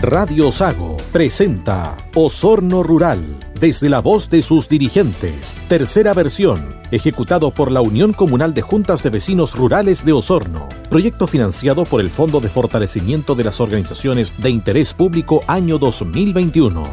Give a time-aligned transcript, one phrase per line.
[0.00, 3.18] Radio Sago presenta Osorno Rural,
[3.58, 9.02] desde la voz de sus dirigentes, tercera versión, ejecutado por la Unión Comunal de Juntas
[9.02, 14.32] de Vecinos Rurales de Osorno, proyecto financiado por el Fondo de Fortalecimiento de las Organizaciones
[14.38, 16.84] de Interés Público año 2021.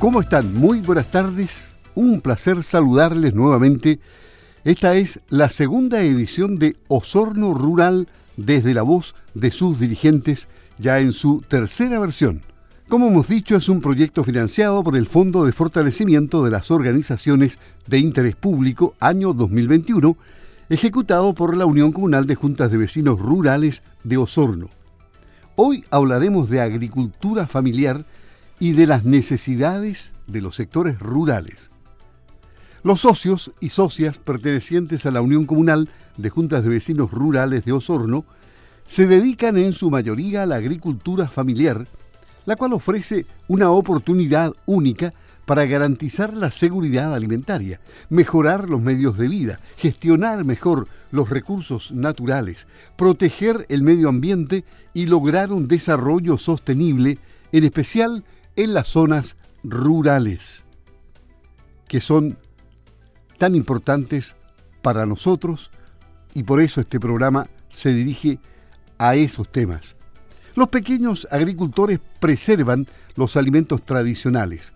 [0.00, 0.52] ¿Cómo están?
[0.52, 4.00] Muy buenas tardes, un placer saludarles nuevamente.
[4.64, 10.48] Esta es la segunda edición de Osorno Rural desde la voz de sus dirigentes
[10.78, 12.42] ya en su tercera versión.
[12.88, 17.58] Como hemos dicho, es un proyecto financiado por el Fondo de Fortalecimiento de las Organizaciones
[17.86, 20.16] de Interés Público año 2021,
[20.68, 24.70] ejecutado por la Unión Comunal de Juntas de Vecinos Rurales de Osorno.
[25.56, 28.04] Hoy hablaremos de agricultura familiar
[28.60, 31.70] y de las necesidades de los sectores rurales.
[32.82, 37.72] Los socios y socias pertenecientes a la Unión Comunal de Juntas de Vecinos Rurales de
[37.72, 38.24] Osorno
[38.86, 41.86] se dedican en su mayoría a la agricultura familiar,
[42.44, 45.12] la cual ofrece una oportunidad única
[45.46, 52.66] para garantizar la seguridad alimentaria, mejorar los medios de vida, gestionar mejor los recursos naturales,
[52.96, 57.18] proteger el medio ambiente y lograr un desarrollo sostenible,
[57.52, 58.24] en especial
[58.56, 60.64] en las zonas rurales,
[61.86, 62.38] que son
[63.38, 64.34] tan importantes
[64.82, 65.70] para nosotros.
[66.34, 68.40] Y por eso este programa se dirige
[68.98, 69.96] esos temas.
[70.54, 74.72] Los pequeños agricultores preservan los alimentos tradicionales,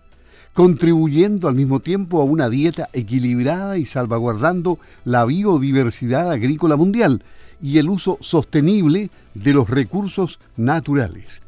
[0.53, 7.23] contribuyendo al mismo tiempo a una dieta equilibrada y salvaguardando la biodiversidad agrícola mundial
[7.61, 11.41] y el uso sostenible de los recursos naturales.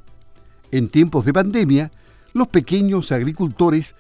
[0.72, 1.92] En tiempos de pandemia,
[2.34, 3.96] los pequeños agricultores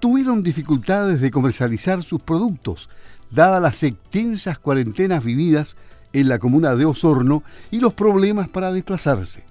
[0.00, 2.90] tuvieron dificultades de comercializar sus productos,
[3.30, 5.76] dadas las extensas cuarentenas vividas
[6.12, 9.44] en la comuna de Osorno y los problemas para desplazarse,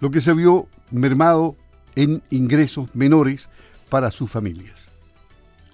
[0.00, 1.56] lo que se vio mermado
[1.96, 3.50] en ingresos menores
[3.88, 4.88] para sus familias.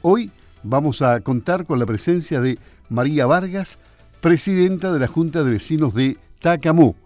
[0.03, 0.31] Hoy
[0.62, 3.78] vamos a contar con la presencia de María Vargas,
[4.21, 6.97] presidenta de la Junta de Vecinos de Tacamó,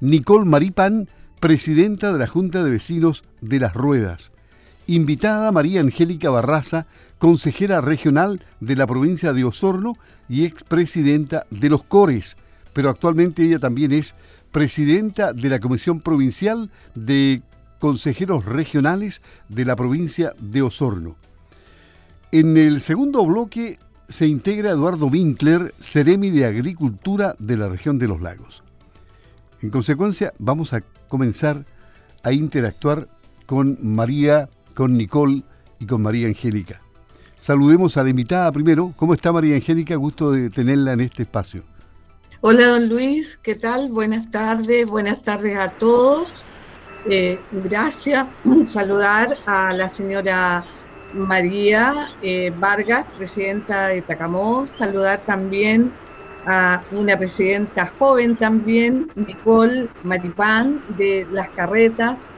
[0.00, 1.08] Nicole Maripán,
[1.40, 4.32] presidenta de la Junta de Vecinos de Las Ruedas,
[4.86, 6.86] invitada María Angélica Barraza,
[7.18, 9.94] consejera regional de la provincia de Osorno
[10.28, 12.36] y expresidenta de los CORES,
[12.78, 14.14] pero actualmente ella también es
[14.52, 17.42] presidenta de la Comisión Provincial de
[17.80, 21.16] Consejeros Regionales de la provincia de Osorno.
[22.30, 28.06] En el segundo bloque se integra Eduardo Winkler, Ceremi de Agricultura de la región de
[28.06, 28.62] los lagos.
[29.60, 31.66] En consecuencia, vamos a comenzar
[32.22, 33.08] a interactuar
[33.46, 35.42] con María, con Nicole
[35.80, 36.80] y con María Angélica.
[37.40, 38.92] Saludemos a la invitada primero.
[38.94, 39.96] ¿Cómo está María Angélica?
[39.96, 41.64] Gusto de tenerla en este espacio.
[42.40, 43.90] Hola, don Luis, ¿qué tal?
[43.90, 46.44] Buenas tardes, buenas tardes a todos.
[47.10, 48.26] Eh, gracias.
[48.66, 50.64] Saludar a la señora
[51.14, 54.68] María eh, Vargas, presidenta de Tacamó.
[54.68, 55.92] Saludar también
[56.46, 62.30] a una presidenta joven también, Nicole Maripán, de Las Carretas.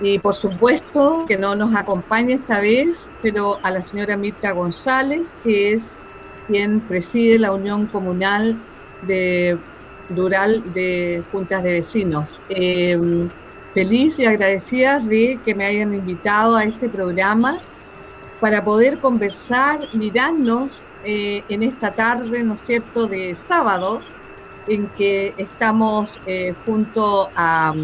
[0.00, 5.36] Y por supuesto que no nos acompaña esta vez, pero a la señora Mirta González,
[5.44, 5.98] que es
[6.46, 8.58] quien preside la Unión Comunal
[9.02, 9.58] de
[10.10, 12.38] rural de juntas de vecinos.
[12.48, 13.28] Em,
[13.74, 17.60] feliz y agradecida de que me hayan invitado a este programa
[18.40, 24.00] para poder conversar, mirarnos eh, en esta tarde, ¿no es cierto?, de sábado,
[24.66, 27.74] en que estamos eh, junto a,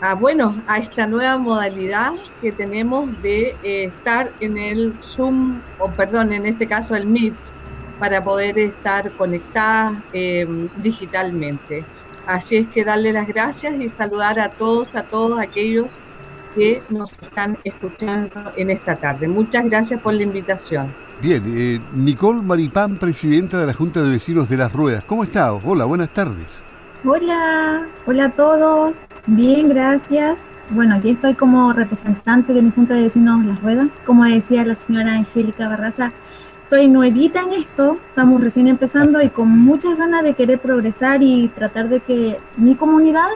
[0.00, 5.90] a, bueno, a esta nueva modalidad que tenemos de eh, estar en el Zoom, o
[5.90, 7.34] perdón, en este caso el Meet,
[8.00, 10.46] para poder estar conectadas eh,
[10.78, 11.84] digitalmente.
[12.26, 15.98] Así es que darle las gracias y saludar a todos, a todos aquellos
[16.54, 19.28] que nos están escuchando en esta tarde.
[19.28, 20.92] Muchas gracias por la invitación.
[21.20, 25.04] Bien, eh, Nicole Maripán, presidenta de la Junta de Vecinos de Las Ruedas.
[25.04, 25.52] ¿Cómo está?
[25.52, 26.64] Hola, buenas tardes.
[27.04, 28.98] Hola, hola a todos.
[29.26, 30.38] Bien, gracias.
[30.70, 33.88] Bueno, aquí estoy como representante de mi Junta de Vecinos Las Ruedas.
[34.06, 36.12] Como decía la señora Angélica Barraza,
[36.70, 41.48] estoy nuevita en esto, estamos recién empezando y con muchas ganas de querer progresar y
[41.48, 43.26] tratar de que mi comunidad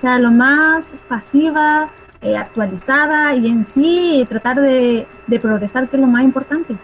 [0.00, 1.90] sea lo más pasiva,
[2.22, 5.04] eh, actualizada y en sí tratar de,
[5.42, 6.76] progresar, que es lo más importante.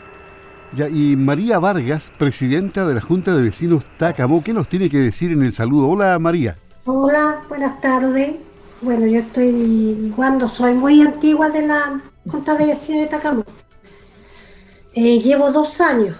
[0.74, 4.98] Ya, y María Vargas, presidenta de la Junta de Vecinos Tacamó, ¿qué nos tiene que
[4.98, 5.88] decir en el saludo?
[5.88, 6.56] Hola María.
[6.84, 8.38] Hola, buenas tardes.
[8.80, 13.44] Bueno, yo estoy cuando soy muy antigua de la Junta de Vecinos de Tacamó.
[14.94, 16.16] Eh, llevo dos años,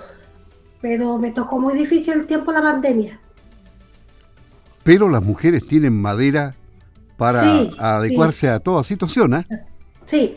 [0.81, 3.21] pero me tocó muy difícil el tiempo de la pandemia.
[4.83, 6.55] Pero las mujeres tienen madera
[7.17, 7.43] para
[7.79, 9.35] adecuarse a toda situación.
[9.35, 9.47] ¿eh?
[10.07, 10.37] Sí.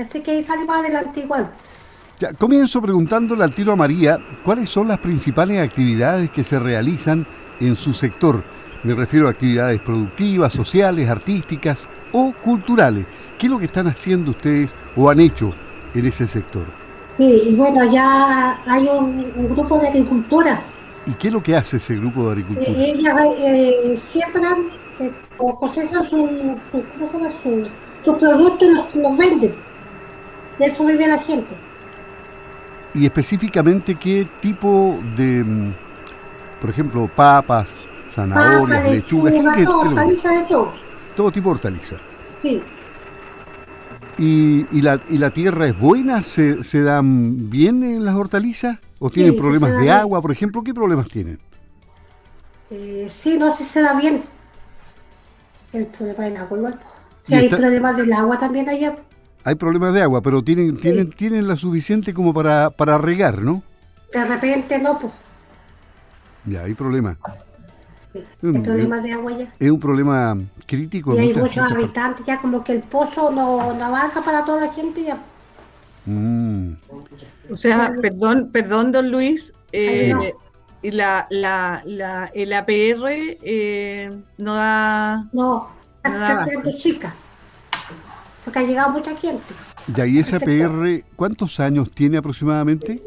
[0.00, 1.52] así que ahí más adelante igual.
[2.18, 7.26] Ya, comienzo preguntándole al tiro a María cuáles son las principales actividades que se realizan
[7.60, 8.42] en su sector.
[8.82, 13.06] Me refiero a actividades productivas, sociales, artísticas o culturales.
[13.38, 15.54] ¿Qué es lo que están haciendo ustedes o han hecho
[15.94, 16.66] en ese sector?
[17.18, 20.60] Sí, y bueno, ya hay un, grupo de agricultura.
[21.06, 22.70] ¿Y qué es lo que hace ese grupo de agricultura?
[22.70, 26.28] Eh, ellas eh, siembran eh, o su,
[26.70, 27.62] su,
[28.04, 29.54] sus productos y los, los venden.
[30.58, 31.54] De eso vive la gente.
[32.94, 35.74] ¿Y específicamente qué tipo de, mm,
[36.60, 37.74] por ejemplo, papas,
[38.10, 39.34] zanahorias, lechugas?
[39.64, 40.72] todo, hortaliza de todo.
[41.16, 41.96] Todo tipo de hortaliza.
[42.42, 42.62] Sí.
[44.18, 46.22] ¿Y, y, la, ¿Y la tierra es buena?
[46.22, 48.78] ¿Se, se dan bien en las hortalizas?
[48.98, 50.62] ¿O tienen problemas de agua, por ejemplo?
[50.62, 51.38] ¿Qué problemas tienen?
[52.70, 54.22] Eh, sí, no, si se da bien.
[55.72, 56.80] El problema del agua igual.
[57.26, 58.96] Si hay problemas del agua también allá.
[59.44, 63.62] Hay problemas de agua, pero tienen, tienen, tienen la suficiente como para, para regar, ¿no?
[64.12, 65.12] De repente no, pues.
[66.44, 67.16] Ya, hay problemas.
[68.12, 69.54] Sí, hay problemas de agua ya.
[69.58, 70.36] Es un problema
[70.66, 71.14] crítico.
[71.14, 74.72] Y hay muchos habitantes, ya como que el pozo no, no avanza para toda la
[74.72, 75.18] gente ya.
[76.04, 76.72] Mm.
[77.50, 80.34] O sea, perdón, perdón, don Luis, eh,
[80.82, 85.28] y la, la, la, el APR eh, no da.
[85.32, 85.70] No,
[86.02, 87.14] está quedando chica.
[88.44, 89.54] Porque ha llegado mucha gente.
[89.96, 93.02] ¿Y ahí ese APR cuántos años tiene aproximadamente?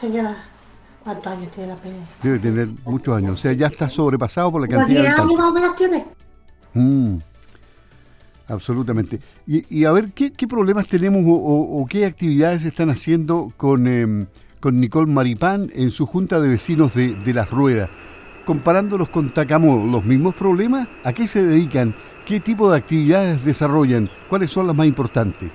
[0.00, 0.44] Señora,
[1.06, 1.76] ¿cuántos años tiene la?
[2.22, 3.32] Debe tener muchos años.
[3.32, 5.08] O sea, ya está sobrepasado por la cantidad de.
[5.08, 6.04] años más o menos tiene.
[6.74, 7.16] Mm.
[8.48, 9.20] Absolutamente.
[9.46, 14.26] Y, a ver, ¿qué, problemas tenemos o, qué actividades están haciendo con, em,
[14.60, 17.90] con Nicole Maripán en su junta de vecinos de, de Las Ruedas?
[18.44, 20.86] Comparándolos con Tacamó, ¿los mismos problemas?
[21.02, 21.96] ¿A qué se dedican?
[22.24, 24.08] ¿Qué tipo de actividades desarrollan?
[24.28, 25.50] ¿Cuáles son las más importantes?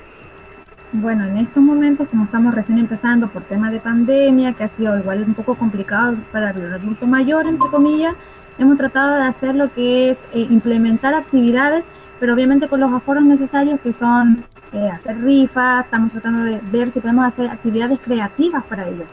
[0.93, 4.97] Bueno, en estos momentos, como estamos recién empezando por tema de pandemia, que ha sido
[4.99, 8.13] igual un poco complicado para el adulto mayor, entre comillas,
[8.57, 11.89] hemos tratado de hacer lo que es eh, implementar actividades
[12.21, 16.91] pero obviamente con los aforos necesarios que son eh, hacer rifas, estamos tratando de ver
[16.91, 19.07] si podemos hacer actividades creativas para ellos.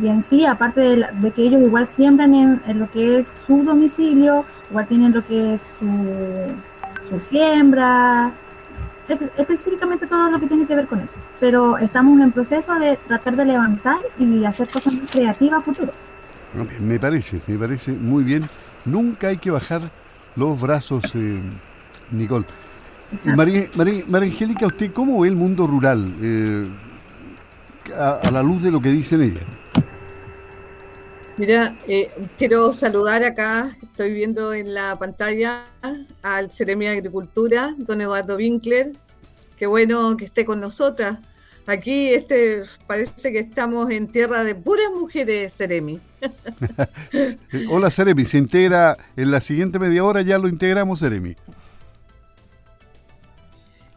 [0.00, 4.44] Y en sí, aparte de, que ellos igual siembran en, lo que es su domicilio,
[4.70, 8.32] igual tienen lo que es su siembra,
[9.08, 11.16] específicamente todo lo que tiene que ver con eso.
[11.40, 15.92] Pero estamos en proceso de tratar de levantar y hacer cosas más creativas a futuro.
[16.80, 18.48] Me parece, me parece muy bien.
[18.84, 19.82] Nunca hay que bajar
[20.36, 21.14] los brazos.
[21.14, 21.40] Eh
[22.12, 22.44] Nicole.
[23.24, 26.66] María, María, Angélica, ¿usted cómo ve el mundo rural eh,
[27.94, 29.40] a, la luz de lo que dicen ella?
[31.42, 32.08] Mira, eh,
[32.38, 35.64] quiero saludar acá, estoy viendo en la pantalla
[36.22, 38.92] al Ceremi de Agricultura, don Eduardo Winkler.
[39.56, 41.18] Qué bueno que esté con nosotras.
[41.66, 45.98] Aquí este parece que estamos en tierra de puras mujeres, Ceremi.
[47.68, 48.24] Hola, Ceremi.
[48.24, 51.34] Se integra en la siguiente media hora, ya lo integramos, Ceremi.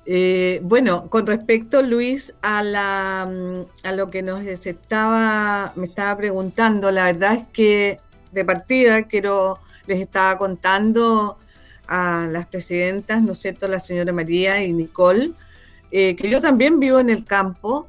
[0.07, 6.15] Eh, bueno, con respecto, Luis, a, la, mm, a lo que nos estaba, me estaba
[6.15, 7.99] preguntando, la verdad es que
[8.31, 11.39] de partida quiero, les estaba contando
[11.87, 15.31] a las presidentas, ¿no es cierto?, la señora María y Nicole,
[15.91, 17.87] eh, que yo también vivo en el campo,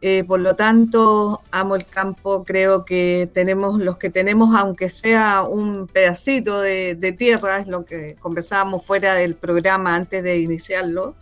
[0.00, 5.42] eh, por lo tanto, amo el campo, creo que tenemos los que tenemos, aunque sea
[5.42, 11.16] un pedacito de, de tierra, es lo que conversábamos fuera del programa antes de iniciarlo,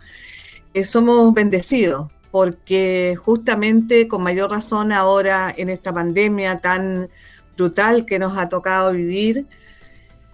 [0.82, 7.08] somos bendecidos porque justamente con mayor razón ahora en esta pandemia tan
[7.56, 9.46] brutal que nos ha tocado vivir,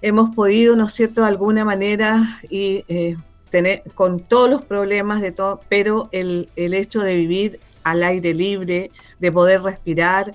[0.01, 3.17] hemos podido, ¿no es cierto?, de alguna manera y eh,
[3.51, 8.35] tener con todos los problemas de todo, pero el, el hecho de vivir al aire
[8.35, 10.35] libre, de poder respirar,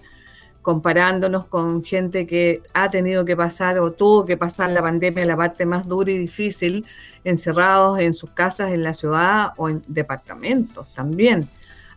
[0.65, 5.37] comparándonos con gente que ha tenido que pasar o tuvo que pasar la pandemia, la
[5.37, 6.83] parte más dura y difícil,
[7.23, 11.47] encerrados en sus casas en la ciudad o en departamentos también.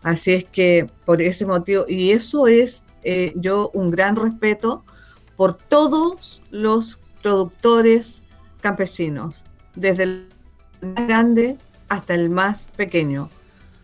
[0.03, 4.83] Así es que por ese motivo, y eso es eh, yo un gran respeto
[5.35, 8.21] por todos los productores
[8.61, 10.27] campesinos, desde el
[10.81, 11.57] más grande
[11.87, 13.31] hasta el más pequeño,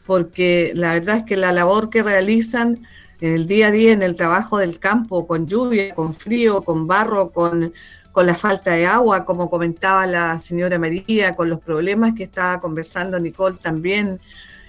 [0.06, 2.86] porque la verdad es que la labor que realizan
[3.22, 6.88] en el día a día, en el trabajo del campo, con lluvia, con frío, con
[6.88, 7.74] barro, con,
[8.16, 13.20] la falta de agua, como comentaba la señora María, con los problemas que estaba conversando
[13.20, 14.22] Nicole también.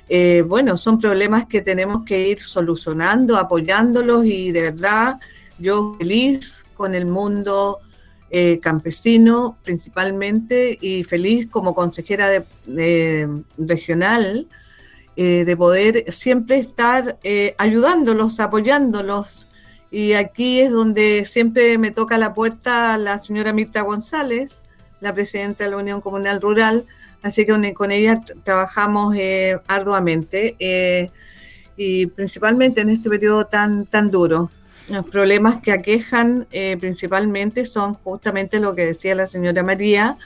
[0.09, 5.21] Eh, bueno, son problemas que tenemos que ir solucionando, apoyándolos y de verdad
[5.59, 7.81] yo feliz con el mundo
[8.29, 14.49] eh, campesino principalmente y feliz como consejera de, regional
[15.17, 19.49] eh, de poder siempre estar eh, ayudándolos, apoyándolos.
[19.91, 24.63] Y aquí es donde siempre me toca la puerta la señora Mirta González,
[25.01, 26.85] la presidenta de la Unión Comunal Rural,
[27.23, 29.15] así que con, ella trabajamos
[29.69, 30.57] arduamente
[31.77, 34.51] y principalmente en este periodo tan, tan duro.
[34.89, 40.17] Los problemas que aquejan eh, principalmente son justamente lo que decía la señora María,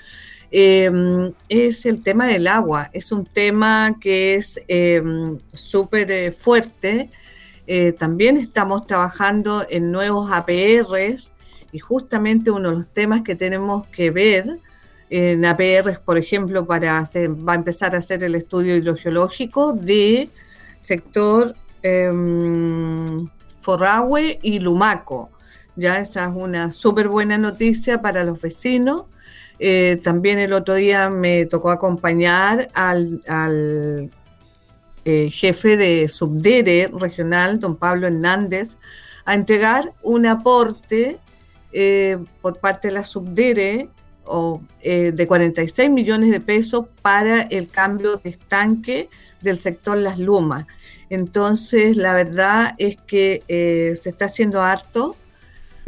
[0.51, 2.91] em, es el tema del agua.
[2.93, 7.11] Es un tema que es em, súper eh, fuerte.
[7.67, 11.33] Eh, también estamos trabajando en nuevos APRs
[11.73, 14.59] y justamente uno de los temas que tenemos que ver
[15.11, 20.31] en APRs, por ejemplo, para hacer, va a empezar a hacer el estudio hidrogeológico de
[20.81, 23.29] sector em,
[23.61, 25.31] Forrahue y Lumaco.
[25.77, 29.05] Ya esa es una súper buena noticia para los vecinos.
[29.63, 34.11] Eh, también el otro día me tocó acompañar al,
[35.05, 38.79] eh, jefe de Subdere regional, don Pablo Hernández,
[39.27, 41.19] a entregar un aporte
[41.73, 43.91] eh, por parte de la Subdere
[44.83, 49.11] de 46 millones de pesos para el cambio de estanque
[49.43, 50.67] del sector Las Lumas.
[51.11, 53.43] Entonces, la verdad es que
[54.01, 55.17] se está haciendo harto,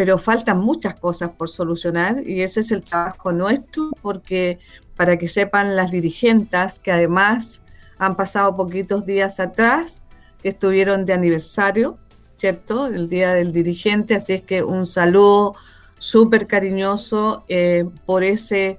[0.02, 4.58] pero faltan muchas cosas por solucionar y ese es el trabajo nuestro, porque
[4.96, 7.62] para que sepan las dirigentes que además
[7.98, 10.02] han pasado poquitos días atrás,
[10.42, 11.98] que estuvieron de aniversario,
[12.34, 12.88] ¿cierto?
[12.88, 15.54] El Día del Dirigente, así es que un saludo
[15.98, 18.78] súper cariñoso eh, por ese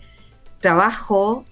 [0.60, 1.46] trabajo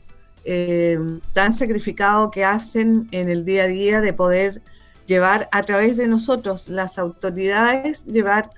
[0.44, 1.00] eh,
[1.32, 4.62] tan sacrificado que hacen en el día a día de poder
[5.06, 8.50] llevar a través de nosotros, las autoridades, llevar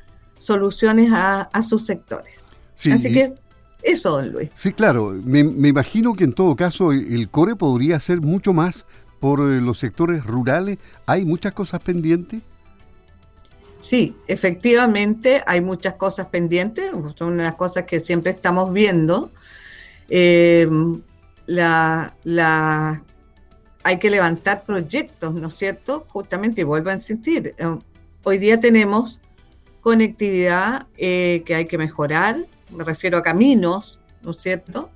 [0.44, 2.52] soluciones a, sus sectores.
[2.92, 3.34] Así que
[3.82, 4.50] eso, don Luis.
[4.56, 5.14] Sí, claro.
[5.24, 8.86] Me, imagino que en todo caso el, CORE podría hacer mucho más
[9.20, 10.80] por eh, los sectores rurales.
[11.06, 12.42] ¿Hay muchas cosas pendientes?
[13.80, 19.32] Sí, efectivamente hay muchas cosas pendientes, son unas cosas que siempre estamos viendo.
[20.10, 20.70] Eh,
[21.46, 23.04] la, la
[23.84, 26.06] hay que levantar proyectos, ¿no es cierto?
[26.08, 27.78] Justamente, y vuelvo a insistir, eh,
[28.24, 29.20] hoy día tenemos
[29.84, 32.38] conectividad eh, que hay que mejorar,
[32.72, 34.90] me refiero a caminos, ¿no es cierto?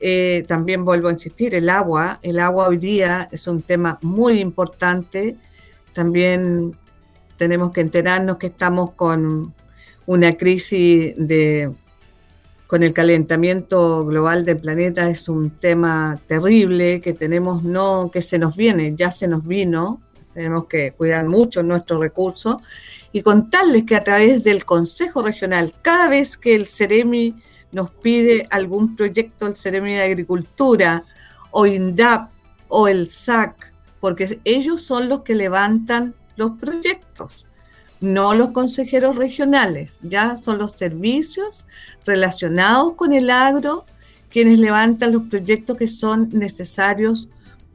[0.00, 4.40] Eh, también vuelvo a insistir, el agua, el agua hoy día es un tema muy
[4.40, 5.36] importante,
[5.92, 6.74] también
[7.36, 9.54] tenemos que enterarnos que estamos con
[10.06, 11.70] una crisis de
[12.66, 15.10] con el calentamiento global del planeta.
[15.10, 20.00] Es un tema terrible que tenemos no que se nos viene, ya se nos vino,
[20.32, 22.56] tenemos que cuidar mucho nuestros recursos
[23.12, 27.34] y contarles que a través del Consejo Regional, cada vez que el Ceremi
[27.70, 31.02] nos pide algún proyecto, el Ceremi de Agricultura
[31.50, 32.30] o INDAP
[32.68, 37.46] o el SAC, porque ellos son los que levantan los proyectos
[38.02, 41.66] no los consejeros regionales, ya son los servicios
[42.04, 43.86] relacionados con el agro
[44.28, 47.28] quienes levantan los proyectos que son necesarios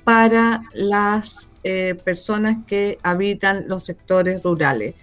[0.08, 4.96] para las eh, personas que habitan los sectores rurales.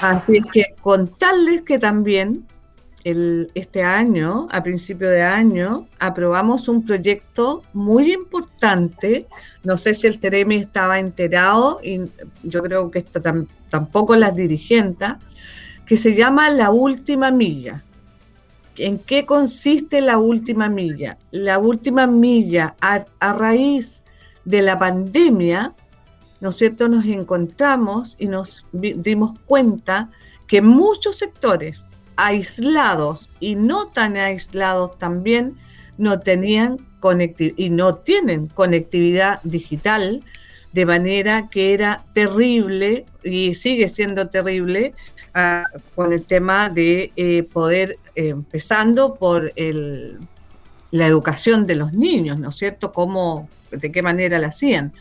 [0.00, 2.46] Así que contarles que también
[3.04, 9.26] este año, a principio de año, aprobamos un proyecto muy importante.
[9.64, 12.00] No sé si el Teremi estaba enterado y
[12.42, 13.20] yo creo que está
[13.68, 15.10] tampoco las dirigentes,
[15.84, 17.84] que se llama La Última Milla.
[18.76, 21.18] ¿En qué consiste la última milla?
[21.30, 24.02] La última milla, a, raíz
[24.44, 25.74] de la pandemia,
[26.40, 30.10] ¿no es cierto?, nos encontramos y nos dimos cuenta
[30.46, 31.86] que muchos sectores
[32.16, 35.56] aislados y no tan aislados también
[35.96, 40.22] no tenían conectividad y no tienen conectividad digital,
[40.72, 44.94] de manera que era terrible y sigue siendo terrible
[45.34, 47.98] ah, con el tema de eh, poder,
[48.28, 50.18] empezando por el,
[50.90, 52.92] la educación de los niños, ¿no es cierto?
[52.92, 54.92] ¿Cómo, de qué manera la hacían?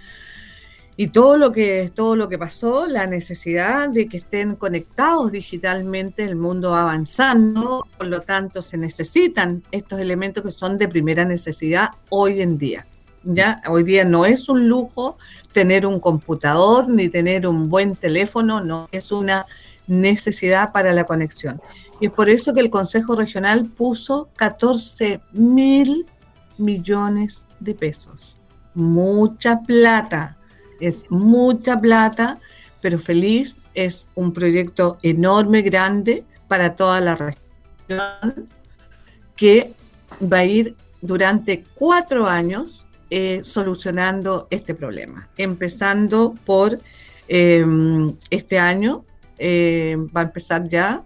[1.01, 6.25] y todo lo que todo lo que pasó, la necesidad de que estén conectados digitalmente,
[6.25, 11.91] el mundo avanzando, por lo tanto se necesitan estos elementos que son de primera necesidad
[12.09, 12.85] hoy en día.
[13.23, 15.17] Ya hoy día no es un lujo
[15.53, 19.45] tener un computador ni tener un buen teléfono, no es una
[19.89, 21.61] necesidad para la conexión.
[21.99, 26.05] Y es por eso que el Consejo Regional puso 14 mil
[26.57, 28.37] millones de pesos.
[28.73, 30.37] Mucha plata
[30.79, 32.39] es mucha plata,
[32.81, 33.55] pero feliz.
[33.75, 38.49] Es un proyecto enorme, grande para toda la región,
[39.35, 39.71] que
[40.21, 46.79] va a ir durante cuatro años eh, solucionando este problema, empezando por
[47.27, 49.05] em, este año,
[49.39, 51.03] eh, va a empezar ya,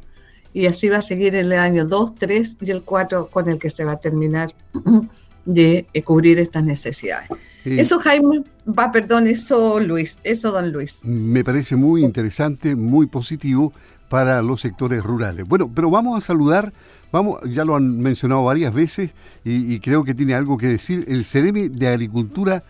[0.53, 3.69] y así va a seguir el año 2, 3 y el 4 con el que
[3.69, 4.53] se va a terminar
[5.45, 7.29] de eh, cubrir estas necesidades.
[7.65, 11.05] Eso Jaime, va, perdón, eso Luis, eso don Luis.
[11.05, 13.71] Me parece muy interesante, muy positivo
[14.09, 15.47] para los sectores rurales.
[15.47, 16.73] Bueno, pero vamos a saludar,
[17.11, 19.11] vamos, ya lo han mencionado varias veces
[19.45, 22.63] y, creo que tiene algo que decir, el Ceremi de Agricultura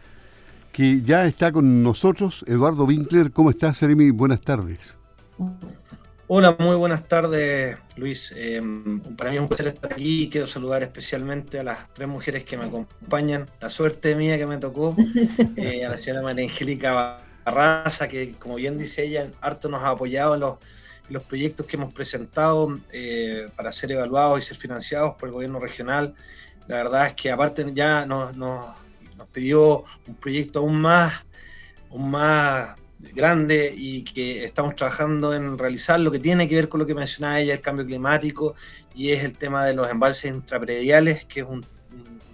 [0.72, 3.32] que ya está con nosotros, Eduardo Winkler.
[3.32, 4.10] ¿Cómo estás, Ceremi?
[4.12, 4.96] Buenas tardes.
[6.27, 8.33] Hola, muy buenas tardes, Luis.
[8.35, 10.29] Em, para mí es un placer estar aquí.
[10.31, 13.49] Quiero saludar especialmente a las tres mujeres que me acompañan.
[13.59, 14.95] La suerte mía que me tocó,
[15.57, 19.89] eh, a la señora María Angélica Barraza, que como bien dice ella, harto nos ha
[19.89, 25.29] apoyado en los, proyectos que hemos presentado eh, para ser evaluados y ser financiados por
[25.29, 26.15] el gobierno regional.
[26.67, 28.73] La verdad es que aparte ya nos, nos,
[29.17, 31.13] nos pidió un proyecto aún más,
[31.91, 32.75] aún más
[33.12, 36.95] grande y que estamos trabajando en realizar lo que tiene que ver con lo que
[36.95, 38.55] mencionaba ella, el cambio climático,
[38.95, 41.65] y es el tema de los embalses intraprediales, que es una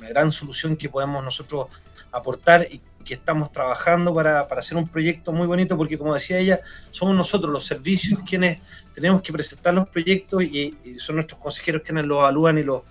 [0.10, 1.68] gran solución que podemos nosotros
[2.12, 6.60] aportar y que estamos trabajando para, hacer un proyecto muy bonito, porque como decía ella,
[6.92, 8.60] somos nosotros los servicios quienes
[8.94, 12.84] tenemos que presentar los proyectos y, son nuestros consejeros quienes los evalúan y los,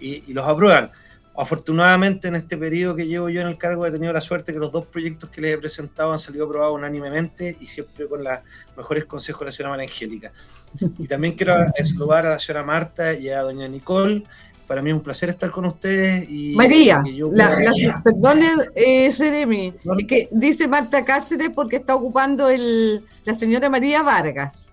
[0.00, 0.90] y los aprueban.
[1.38, 4.58] Afortunadamente en este periodo que llevo yo en el cargo he tenido la suerte que
[4.58, 8.38] los dos proyectos que les he presentado han salido aprobados unánimemente y siempre con los
[8.76, 10.32] mejores consejos de la señora María Angélica.
[10.98, 14.24] Y también quiero saludar a la señora Marta y a doña Nicole.
[14.66, 16.26] Para mí es un placer estar con ustedes.
[16.28, 17.02] Y María,
[18.02, 19.74] perdone, eh, Seremi,
[20.08, 24.72] que dice Marta Cáceres porque está ocupando el, la señora María Vargas.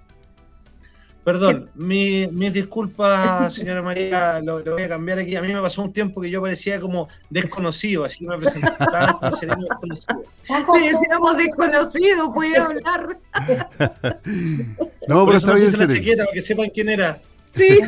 [1.23, 5.37] Perdón, mi, mis disculpas, señora María, lo, voy a cambiar aquí.
[5.37, 9.31] A mí me pasó un tiempo que yo parecía como desconocido, así me presentaba como
[9.31, 10.23] desconocido.
[10.67, 13.17] Parecíamos desconocidos, puede hablar.
[15.07, 15.71] no, pero está bien.
[15.71, 17.21] la chaqueta para que sepan quién era.
[17.53, 17.79] Sí,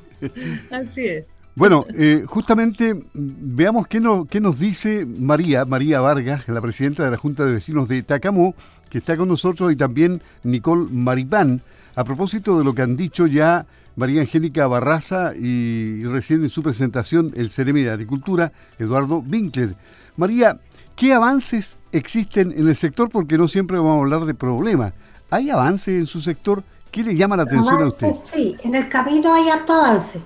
[0.70, 1.36] así es.
[1.54, 7.10] Bueno, eh, justamente veamos qué, no, qué nos dice María, María Vargas, la presidenta de
[7.10, 8.54] la Junta de Vecinos de Tacamú,
[8.88, 11.62] que está con nosotros, y también Nicole Maripán,
[11.94, 16.62] a propósito de lo que han dicho ya María Angélica Barraza y recién en su
[16.62, 19.74] presentación el Ceremi de Agricultura, Eduardo Winkler.
[20.16, 20.58] María,
[20.96, 23.10] ¿qué avances existen en el sector?
[23.10, 24.94] Porque no siempre vamos a hablar de problemas.
[25.30, 26.62] ¿Hay avances en su sector?
[26.90, 28.12] ¿Qué le llama la atención a usted?
[28.14, 30.20] Sí, en el camino hay harto avance.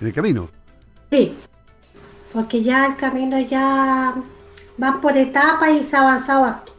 [0.00, 0.48] ¿En el camino?
[1.10, 1.34] Sí,
[2.32, 4.14] porque ya el camino ya
[4.82, 6.72] va por etapas y se ha avanzado harto.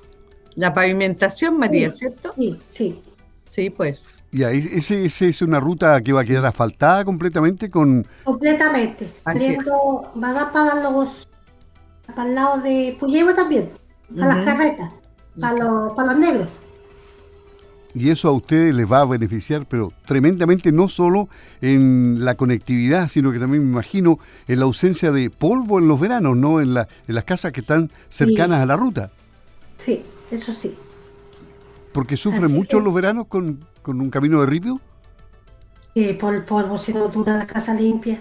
[0.56, 2.34] La pavimentación, María, ¿cierto?
[2.36, 3.00] Sí, sí.
[3.58, 4.24] Sí, pues.
[4.32, 8.06] ¿Y ahí, ese, es una ruta que va a quedar asfaltada completamente con...?
[8.24, 9.12] Completamente.
[9.26, 11.28] Va a dar para los...
[12.06, 13.72] para el lado de Puyehue también,
[14.22, 14.92] a las carretas,
[15.40, 16.48] para los, para los negros.
[17.96, 21.28] Y eso a ustedes les va a beneficiar, pero tremendamente, no solo
[21.60, 26.00] en la conectividad, sino que también me imagino en la ausencia de polvo en los
[26.00, 26.62] veranos, ¿no?
[26.62, 29.10] En, la, en las casas que están cercanas a la ruta.
[29.84, 30.76] Sí, eso sí.
[31.98, 34.80] ¿Porque sufren mucho los veranos con, un camino de ripio?
[35.96, 38.20] Sí, por el polvo, si no dura la casa limpia.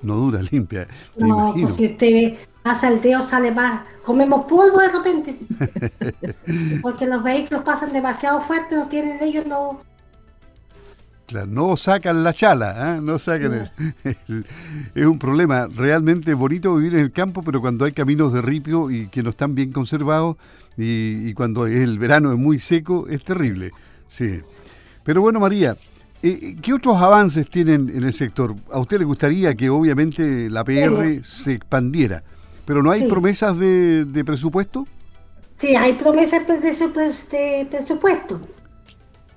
[0.00, 0.88] No dura limpia.
[1.18, 3.82] no, pues si usted pasa el dedo sale más.
[4.02, 5.36] Comemos polvo de repente.
[6.80, 9.82] Porque los vehículos pasan demasiado fuerte, no tienen ellos, no.
[11.26, 13.00] Claro, no sacan la chala, ¿eh?
[13.02, 13.70] no sacan
[14.94, 18.90] es un problema realmente bonito vivir en el campo, pero cuando hay caminos de ripio
[18.90, 20.38] y que no están bien conservados,
[20.80, 23.70] y, cuando el verano es muy seco es terrible.
[24.08, 24.40] Sí.
[25.04, 25.76] Pero bueno, María,
[26.22, 28.54] eh, ¿qué otros avances tienen en el sector?
[28.72, 32.22] A usted le gustaría que obviamente la PR se expandiera,
[32.64, 34.86] pero ¿no hay promesas de, presupuesto?
[35.56, 38.40] Sí, hay promesas de, presupuesto,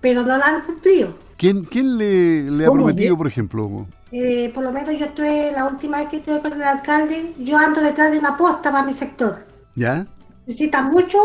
[0.01, 1.17] pero no la han cumplido.
[1.37, 3.87] ¿Quién, quién le, ha prometido, por ejemplo?
[4.11, 7.57] Eh, por lo menos yo estuve, la última vez que estuve con el alcalde, yo
[7.57, 9.45] ando detrás de una posta para mi sector.
[9.75, 10.05] ¿Ya?
[10.45, 11.17] Necesita mucho,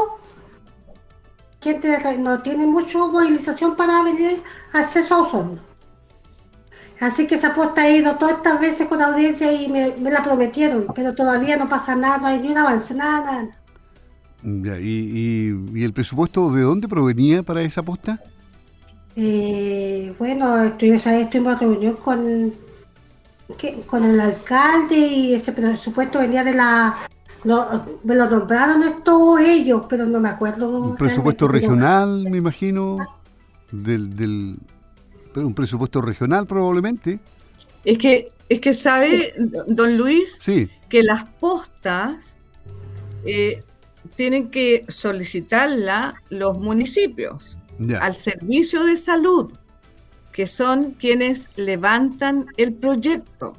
[1.61, 5.69] gente no tiene mucha movilización para venir acceso a Osorno.
[7.01, 10.87] Así que esa apuesta ha ido todas estas veces con audiencia y me, la prometieron,
[10.95, 13.49] pero todavía no pasa nada, no hay ni un avance, nada,
[14.43, 14.81] nada.
[14.81, 18.21] y, el presupuesto de dónde provenía para esa apuesta?
[19.15, 22.53] Eh, bueno, estuvimos, estuvimos en reunión con,
[23.87, 26.99] con el alcalde y ese presupuesto venía de la
[27.45, 30.69] me lo nombraron estos ellos, pero no me acuerdo.
[30.81, 32.99] Un presupuesto regional, me imagino.
[33.71, 34.59] Del, del,
[35.37, 37.21] un presupuesto regional probablemente.
[37.85, 39.35] Es que es que sabe,
[39.67, 42.35] don Luis, Sí, que las postas
[43.25, 43.63] eh,
[44.17, 47.99] tienen que solicitarla los municipios ya.
[47.99, 49.53] al servicio de salud,
[50.33, 53.53] que son quienes levantan el proyecto,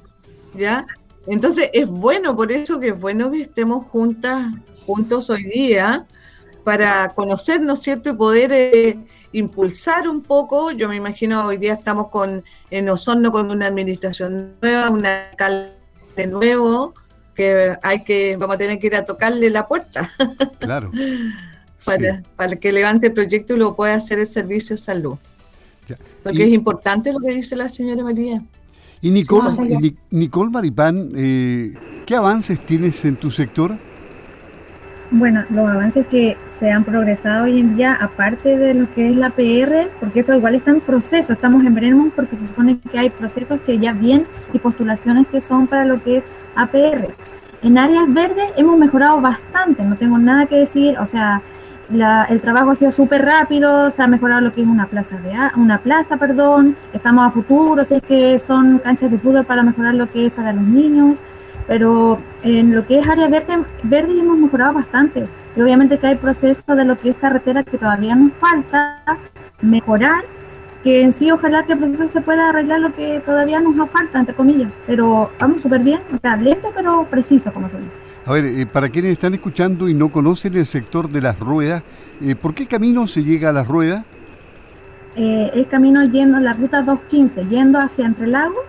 [0.55, 0.87] ¿ya?
[1.29, 4.47] Entonces es bueno, por eso que es bueno que estemos juntas,
[4.85, 6.05] juntos hoy día,
[6.63, 8.09] para conocernos, ¿cierto?
[8.09, 8.97] Y poder eh,
[9.31, 10.71] impulsar un poco.
[10.71, 15.71] Yo me imagino hoy día estamos con en Osorno con una administración nueva, un alcalde
[16.27, 16.93] nuevo,
[17.35, 20.09] que hay que, vamos a tener que ir a tocarle la puerta
[20.59, 20.91] Claro.
[21.85, 22.21] para, Sí.
[22.35, 25.17] para que levante el proyecto y lo pueda hacer el servicio de salud.
[25.87, 25.97] Ya.
[26.23, 28.41] Porque Y- es importante lo que dice la señora María.
[29.01, 31.73] Y Nicole, y Ni- Nicole Maripán, eh,
[32.05, 33.77] ¿qué avances tienes en tu sector?
[35.11, 39.15] Bueno, los avances que se han progresado hoy en día, aparte de lo que es
[39.15, 42.99] la PR, porque eso igual está en proceso, estamos en veremos porque se supone que
[42.99, 47.15] hay procesos que ya vienen y postulaciones que son para lo que es APR.
[47.63, 51.41] En áreas verdes hemos mejorado bastante, no tengo nada que decir, o sea,
[51.89, 55.17] la- el trabajo ha sido súper rápido, se ha mejorado lo que es una plaza
[55.17, 59.95] de una plaza, perdón, estamos a futuro, es que son canchas de fútbol para mejorar
[59.95, 61.21] lo que es para los niños,
[61.67, 65.27] pero en lo que es área verde, verde hemos mejorado bastante.
[65.55, 69.01] Y obviamente que hay procesos de lo que es carretera que todavía nos falta
[69.61, 70.23] mejorar,
[70.83, 74.19] que en sí ojalá que el proceso se pueda arreglar lo que todavía nos falta,
[74.19, 77.97] entre comillas, pero vamos súper bien, o sea, lento pero preciso, como se dice.
[78.25, 81.83] A ver, eh, para quienes están escuchando y no conocen el sector de las ruedas,
[82.21, 84.05] eh, ¿por qué camino se llega a las ruedas?
[85.15, 88.59] Eh, el camino yendo, la ruta 215, yendo hacia Entre Lagos,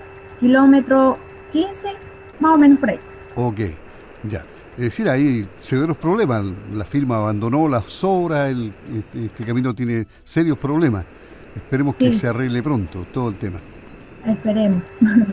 [0.40, 1.18] kilómetro
[1.52, 1.88] 15,
[2.40, 2.98] más o menos por ahí.
[3.34, 3.60] Ok,
[4.30, 4.44] ya.
[4.76, 6.42] Es decir, hay severos problemas.
[6.72, 11.04] La firma abandonó las obras, el- este, este camino tiene serios problemas.
[11.54, 13.58] Esperemos que se arregle pronto todo el tema.
[14.26, 14.82] Esperemos.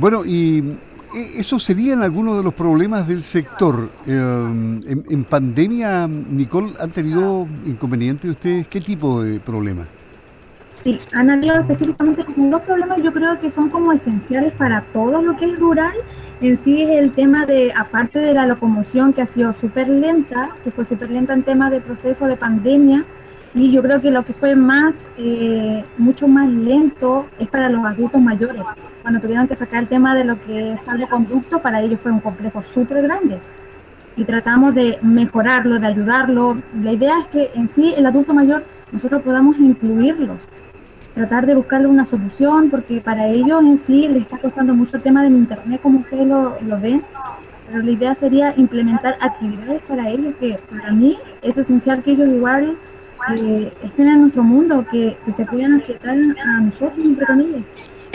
[0.00, 0.76] Bueno, y eh,
[1.14, 3.90] eso serían algunos de los problemas del sector.
[4.06, 8.66] Eh, en, pandemia, Nicole, ¿han tenido inconvenientes ustedes?
[8.66, 9.86] ¿Qué tipo de problemas?
[10.76, 15.22] Sí, han habido específicamente como dos problemas, yo creo que son como esenciales para todo
[15.22, 15.94] lo que es rural.
[16.40, 20.50] En sí es el tema de, aparte de la locomoción que ha sido súper lenta,
[20.62, 23.04] que fue súper lenta en tema de proceso de pandemia,
[23.54, 27.84] y yo creo que lo que fue más, eh, mucho más lento es para los
[27.84, 28.62] adultos mayores.
[29.08, 32.20] Cuando tuvieron que sacar el tema de lo que es salvoconducto, para ellos fue un
[32.20, 33.38] complejo súper grande.
[34.16, 36.58] Y tratamos de mejorarlo, de ayudarlo.
[36.82, 40.36] La idea es que en sí el adulto mayor nosotros podamos incluirlos
[41.14, 45.02] tratar de buscarle una solución, porque para ellos en sí les está costando mucho el
[45.02, 47.02] tema del internet, como ustedes lo, lo ven,
[47.66, 52.28] pero la idea sería implementar actividades para ellos, que para mí es esencial que ellos
[52.28, 52.76] igual
[53.38, 57.62] eh, estén en nuestro mundo, que, que se puedan afectar a nosotros, entre comillas.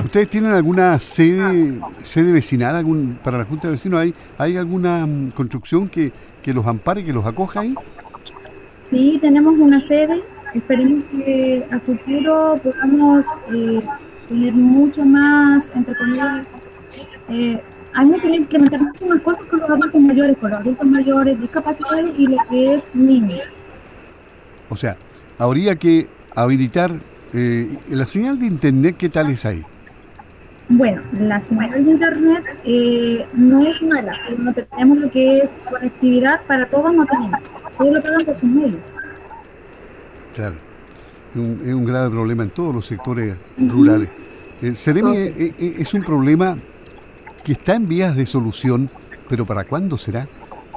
[0.03, 3.99] ¿Ustedes tienen alguna sede sede vecinal algún, para la Junta de Vecinos?
[3.99, 7.73] ¿Hay, hay alguna mm, construcción que, que los ampare, que los acoja ahí?
[8.81, 10.21] Sí, tenemos una sede,
[10.53, 13.81] esperemos que a futuro podamos eh,
[14.29, 16.45] tener mucho más, entre comillas,
[17.29, 17.61] eh,
[17.95, 22.11] hay que implementar muchas más cosas con los adultos mayores, con los adultos mayores, discapacidades
[22.17, 23.41] y lo que es niños.
[24.69, 24.97] O sea,
[25.37, 26.91] habría que habilitar
[27.33, 29.63] eh, la señal de internet, ¿qué tal es ahí?
[30.69, 35.49] Bueno, la señal de internet eh, no es mala, pero no tenemos lo que es
[35.69, 37.39] conectividad para todos, no tenemos.
[37.77, 38.79] Todos lo pagan por sus medios.
[40.33, 40.55] Claro.
[41.33, 44.09] Es un, es un grave problema en todos los sectores rurales.
[44.61, 46.57] Entonces- eh, eh, es un problema
[47.43, 48.89] que está en vías de solución,
[49.27, 50.27] pero ¿para cuándo será?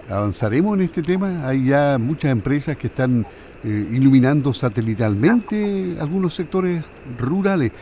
[0.08, 1.46] ¿Avanzaremos en este tema?
[1.46, 3.24] Hay ya muchas empresas que están
[3.64, 6.84] eh, iluminando satelitalmente algunos sectores
[7.18, 7.72] rurales,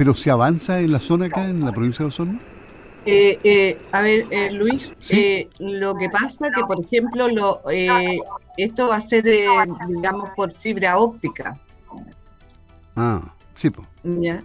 [0.00, 2.38] pero ¿se avanza en la zona acá, en la provincia de Osorno?
[3.04, 5.20] Eh, eh, a ver, eh, Luis, Sí.
[5.20, 7.60] eh, lo que pasa que, por ejemplo, lo,
[8.56, 11.60] esto va a ser, digamos, por fibra óptica,
[12.96, 13.86] Ah, sí, pues.
[14.02, 14.42] ¿ya?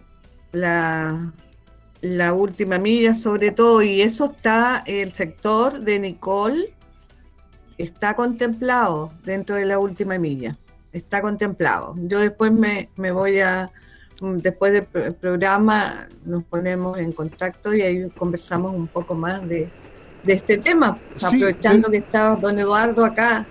[0.52, 1.32] La,
[2.02, 6.74] la última milla sobre todo, y eso está, el sector de Nicole
[7.78, 10.58] está contemplado dentro de la última milla,
[10.92, 11.96] está contemplado.
[11.98, 13.72] Yo después me, me voy a,
[14.22, 19.68] después del pro- programa nos ponemos en contacto y ahí conversamos un poco más de,
[20.24, 21.92] de este tema, Sí, aprovechando eh.
[21.92, 23.46] que está don Eduardo acá.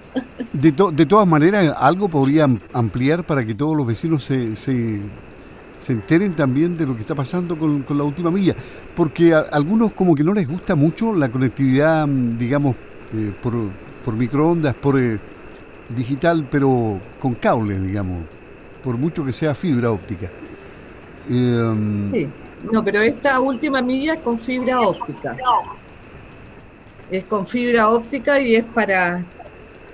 [0.53, 4.57] De, to- de todas maneras, algo podría am- ampliar para que todos los vecinos se,
[4.57, 5.00] se,
[5.81, 8.55] se enteren también de lo que está pasando con, con la última milla.
[8.96, 12.74] Porque a, algunos como que no les gusta mucho la conectividad, mm, digamos,
[13.14, 13.55] eh, por,
[14.05, 15.18] por microondas, por eh,
[15.94, 18.24] digital, pero con cables, digamos,
[18.83, 20.31] por mucho que sea fibra óptica.
[21.31, 22.29] Eh, Sí.
[22.73, 25.37] No, pero esta última milla es con fibra óptica.
[27.11, 29.25] Es con fibra óptica y es para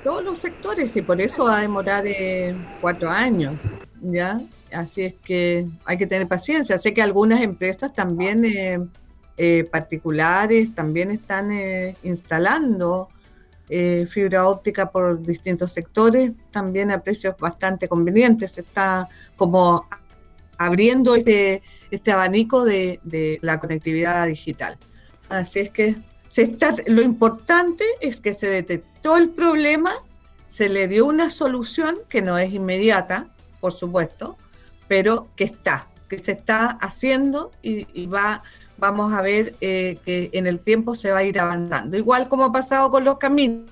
[0.05, 4.41] todos los sectores y por eso va a demorar eh, cuatro años, ¿ya?
[4.73, 6.79] Así es que hay que tener paciencia.
[6.79, 8.45] Sé que algunas empresas también
[9.37, 11.51] eh, particulares también están
[12.05, 13.09] instalando
[14.09, 18.59] fibra óptica por distintos sectores, también a precios bastante convenientes.
[18.59, 19.87] Está como
[20.61, 24.77] abriendo este, este abanico de, de la conectividad digital.
[25.31, 25.97] Así es que
[26.29, 29.91] se está, lo importante es que se detectó el problema,
[30.47, 34.37] se le dio una solución que no es inmediata, por supuesto,
[34.87, 38.43] pero que está, que se está haciendo y, va,
[38.77, 41.97] vamos a ver eh, que en el tiempo se va a ir avanzando.
[41.97, 43.71] Igual como ha pasado con los caminos,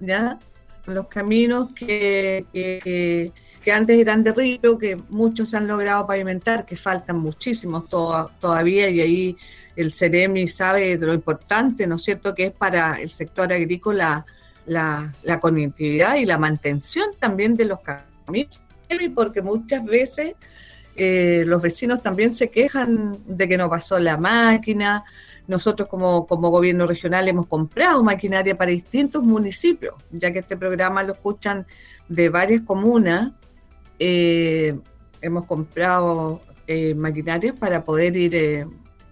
[0.00, 0.40] ¿ya?
[0.86, 3.32] Los caminos que, que,
[3.70, 9.36] antes eran de río, que muchos han logrado pavimentar, que faltan muchísimos todavía y ahí
[9.76, 14.26] el CEREMI sabe de lo importante, ¿no es cierto?, que es para el sector agrícola
[14.66, 18.64] la, conectividad y la mantención también de los caminos,
[19.14, 20.34] porque muchas veces
[20.96, 25.04] eh, los vecinos también se quejan de que no pasó la máquina.
[25.48, 31.02] Nosotros como, como gobierno regional hemos comprado maquinaria para distintos municipios, ya que este programa
[31.02, 31.66] lo escuchan
[32.08, 33.32] de varias comunas.
[34.04, 34.76] Eh,
[35.20, 38.66] hemos comprado eh, maquinarias para poder ir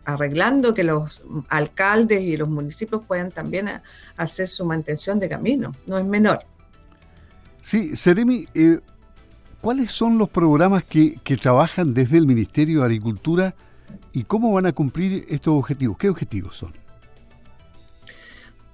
[0.05, 3.71] arreglando que los alcaldes y los municipios puedan también
[4.17, 6.41] hacer su mantención de camino, no es menor.
[7.63, 8.81] Sí, Seremi, eh,
[9.61, 13.55] ¿cuáles son los programas que, trabajan desde el Ministerio de Agricultura
[14.13, 15.99] y cómo van a cumplir estos objetivos?
[15.99, 16.73] ¿Qué objetivos son?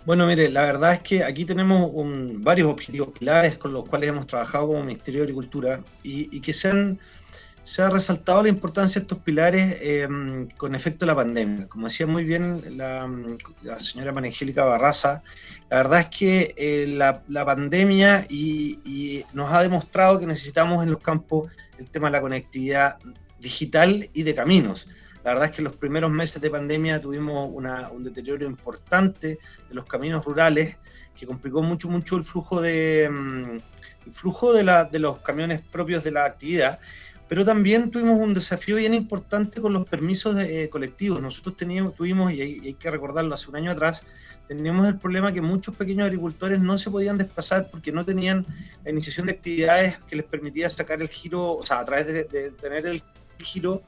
[0.06, 1.90] Bueno, mire, la verdad es que aquí tenemos
[2.40, 6.52] varios objetivos pilares con los cuales hemos trabajado como Ministerio de Agricultura y, y que
[6.52, 6.98] se han
[7.78, 11.66] ha resaltado la importancia de estos pilares em, con efecto de la pandemia.
[11.68, 13.08] Como decía muy bien la,
[13.78, 15.22] señora Manangélica Barraza,
[15.68, 21.00] la verdad es que eh, la, pandemia y, nos ha demostrado que necesitamos en los
[21.00, 22.96] campos el tema de la conectividad
[23.40, 24.88] digital y de caminos.
[25.26, 29.84] La verdad es que los primeros meses de pandemia tuvimos un deterioro importante de los
[29.84, 30.76] caminos rurales
[31.18, 33.54] que complicó mucho, mucho el flujo de, em,
[34.06, 36.78] el flujo de, de los camiones propios de la actividad
[37.28, 41.20] pero también tuvimos un desafío bien importante con los permisos eh, colectivos.
[41.20, 44.04] Nosotros teníamos, tuvimos, y hay, que recordarlo, hace un año atrás,
[44.46, 48.46] teníamos el problema que muchos pequeños agricultores no se podían desplazar porque no tenían
[48.84, 52.52] la iniciación de actividades que les permitía sacar el giro, o sea, a través de,
[52.52, 53.02] tener el
[53.38, 53.82] giro,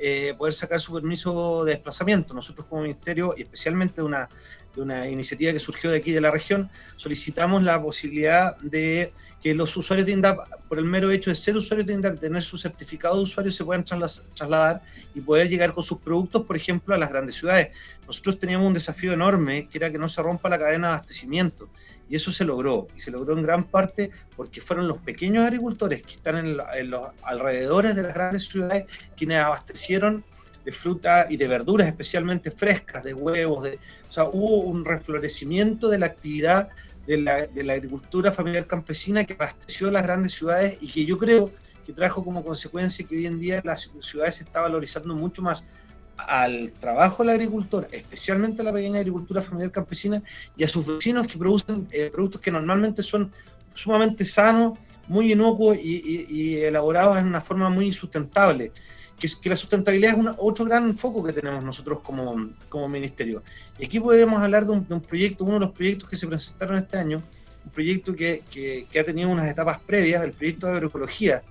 [0.00, 2.34] eh, poder sacar su permiso de desplazamiento.
[2.34, 4.28] Nosotros como ministerio, y especialmente una,
[4.74, 9.54] de una iniciativa que surgió de aquí de la región, solicitamos la posibilidad de que
[9.54, 12.56] los usuarios de INDAP, por el mero hecho de ser usuarios de INDAP, tener su
[12.56, 14.82] certificado de usuario, se puedan trasladar
[15.14, 17.68] y poder llegar con sus productos, por ejemplo, a las grandes ciudades.
[18.06, 21.68] Nosotros teníamos un desafío enorme, que era que no se rompa la cadena de abastecimiento.
[22.08, 26.02] Y eso se logró, y se logró en gran parte porque fueron los pequeños agricultores
[26.02, 28.86] que están en, los alrededores de las grandes ciudades
[29.16, 30.24] quienes abastecieron
[30.64, 35.88] de fruta y de verduras, especialmente frescas, de huevos, de, o sea, hubo un reflorecimiento
[35.88, 36.68] de la actividad
[37.06, 41.18] de la, de la agricultura familiar campesina que abasteció las grandes ciudades y que yo
[41.18, 41.50] creo
[41.84, 45.66] que trajo como consecuencia que hoy en día las ciudades se está valorizando mucho más
[46.16, 50.22] al trabajo de la especialmente a la pequeña agricultura familiar campesina
[50.56, 53.32] y a sus vecinos que producen eh, productos que normalmente son
[53.74, 58.72] sumamente sanos, muy inocuos y, y, elaborados en una forma muy sustentable
[59.18, 63.42] que, la sustentabilidad es otro gran foco que tenemos nosotros como, como ministerio.
[63.78, 66.98] Y aquí podemos hablar de un, proyecto, uno de los proyectos que se presentaron este
[66.98, 67.22] año,
[67.64, 71.42] un proyecto que, que, ha tenido unas etapas previas, el proyecto de agroecología,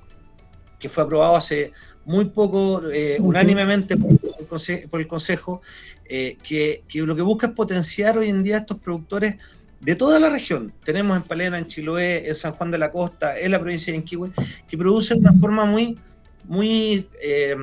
[0.79, 1.71] que fue aprobado hace
[2.05, 5.61] muy poco, eh, unánimemente por el, Consejo,
[6.05, 9.37] eh, que, que, lo que busca es potenciar hoy en día estos productores
[9.79, 10.73] de toda la región.
[10.83, 13.99] Tenemos en Palena, en Chiloé, en San Juan de la Costa, en la provincia de
[13.99, 14.31] Yanquihue,
[14.67, 15.97] que producen de una forma muy
[16.45, 17.55] muy eh,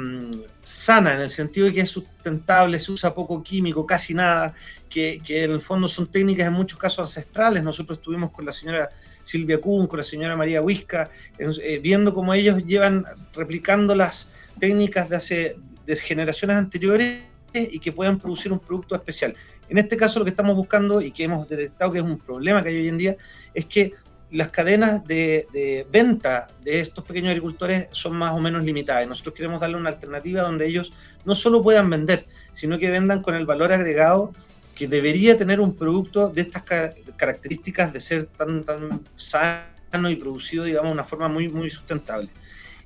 [0.63, 4.55] sana en el sentido de que es sustentable, se usa poco químico, casi nada,
[4.89, 7.63] que, en el fondo son técnicas en muchos casos ancestrales.
[7.63, 8.91] Nosotros estuvimos con la señora
[9.23, 13.05] Silvia Kuhn, con la señora María Huisca, eh, viendo cómo ellos llevan
[13.35, 15.57] replicando las técnicas de hace
[15.87, 19.35] de generaciones anteriores y que puedan producir un producto especial.
[19.69, 22.63] En este caso lo que estamos buscando y que hemos detectado que es un problema
[22.63, 23.17] que hay hoy en día
[23.55, 23.93] es que
[24.31, 29.07] las cadenas de, venta de estos pequeños agricultores son más o menos limitadas.
[29.09, 30.93] Nosotros queremos darle una alternativa donde ellos
[31.25, 34.33] no solo puedan vender, sino que vendan con el valor agregado
[34.81, 40.65] que debería tener un producto de estas características de ser tan, tan sano y producido,
[40.65, 42.31] digamos, de una forma muy, muy sustentable.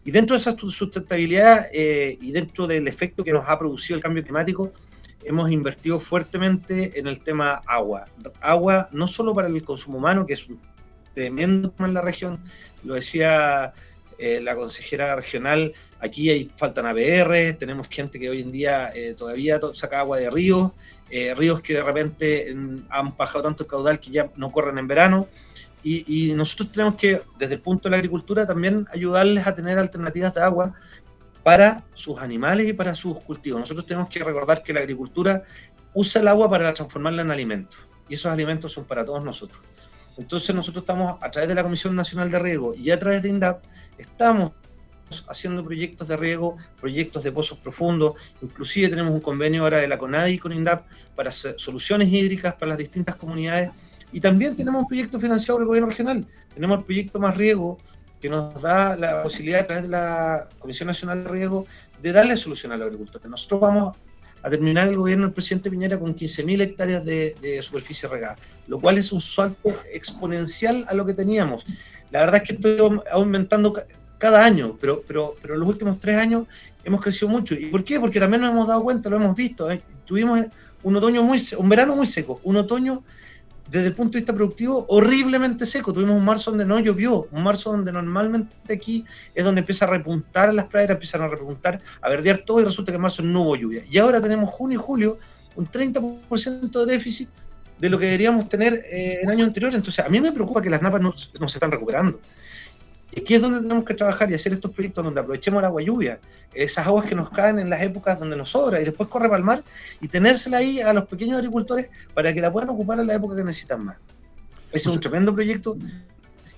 [0.04, 4.02] Y dentro de esa sustentabilidad eh, y dentro del efecto que nos ha producido el
[4.02, 4.72] cambio climático,
[5.22, 8.07] hemos invertido fuertemente en el tema agua.
[8.40, 10.59] Agua no solo para el consumo humano, que es un
[11.14, 12.40] tremendo en la región,
[12.83, 13.72] lo decía
[14.18, 19.14] eh, la consejera regional, aquí hay, faltan ABR, tenemos gente que hoy en día eh,
[19.16, 20.72] todavía saca agua de ríos,
[21.16, 24.79] eh, ríos que de repente mm, han bajado tanto el caudal que ya no corren
[24.79, 25.29] en verano.
[25.85, 29.79] Y, y, nosotros tenemos que, desde el punto de la agricultura, también ayudarles a tener
[29.79, 30.74] alternativas de agua
[31.44, 33.61] para sus animales y para sus cultivos.
[33.61, 35.44] Nosotros tenemos que recordar que la agricultura
[35.92, 39.62] usa el agua para transformarla en alimentos y esos alimentos son para todos nosotros.
[40.16, 43.29] Entonces nosotros estamos a través de la Comisión Nacional de Riego y a través de
[43.29, 43.62] INDAP
[43.98, 44.50] estamos
[45.29, 49.98] haciendo proyectos de riego, proyectos de pozos profundos, inclusive tenemos un convenio ahora de la
[49.98, 53.70] CONADI con INDAP para soluciones hídricas para las distintas comunidades
[54.12, 56.24] y también tenemos un proyecto financiado por el gobierno regional,
[56.55, 57.79] tenemos el proyecto Más Riego,
[58.20, 61.66] que nos da la posibilidad a través de la Comisión Nacional de Riego
[62.00, 63.29] de darle solución a los agricultores.
[63.29, 63.96] Nosotros vamos
[64.44, 68.98] a terminar el gobierno del presidente Piñera con 15.000 hectáreas de, superficie regada, lo cual
[68.98, 71.66] es un salto exponencial a lo que teníamos.
[72.11, 73.74] La verdad es que estoy aumentando
[74.18, 76.46] cada año, pero, pero, pero los últimos tres años
[76.85, 77.55] hemos crecido mucho.
[77.55, 77.98] ¿Y por qué?
[77.98, 79.70] Porque también nos hemos dado cuenta, lo hemos visto.
[79.70, 79.83] ¿eh?
[80.05, 80.40] Tuvimos
[80.83, 83.03] un otoño muy, un verano muy seco, un otoño
[83.70, 85.92] desde el punto de vista productivo, horriblemente seco.
[85.92, 89.88] Tuvimos un marzo donde no llovió, un marzo donde normalmente aquí es donde empieza a
[89.88, 93.42] repuntar las praderas, empiezan a repuntar, a verdear todo y resulta que en marzo no
[93.42, 93.85] hubo lluvia.
[93.90, 95.18] Y ahora tenemos junio y julio
[95.57, 97.29] un 30% de déficit
[97.79, 99.74] de lo que deberíamos tener eh, el año anterior.
[99.74, 102.20] Entonces, a mí me preocupa que las napas no se están recuperando.
[103.14, 105.83] Y aquí es donde tenemos que trabajar y hacer estos proyectos donde aprovechemos el agua
[105.83, 106.18] lluvia,
[106.53, 109.38] esas aguas que nos caen en las épocas donde nos sobra y después corre para
[109.38, 109.62] el mar
[110.00, 113.37] y tenérsela ahí a los pequeños agricultores para que la puedan ocupar en la época
[113.37, 113.96] que necesitan más.
[114.72, 115.77] Ese es un tremendo proyecto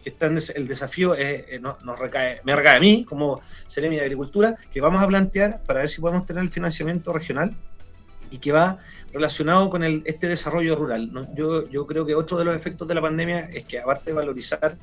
[0.02, 4.54] que está el desafío eh, nos, recae, me recae a mí como Seremi de Agricultura,
[4.72, 7.54] que vamos a plantear para ver si podemos tener el financiamiento regional
[8.30, 8.78] y que va
[9.12, 11.10] relacionado con este desarrollo rural.
[11.34, 14.12] Yo, yo creo que otro de los efectos de la pandemia es que aparte de
[14.14, 14.76] valorizar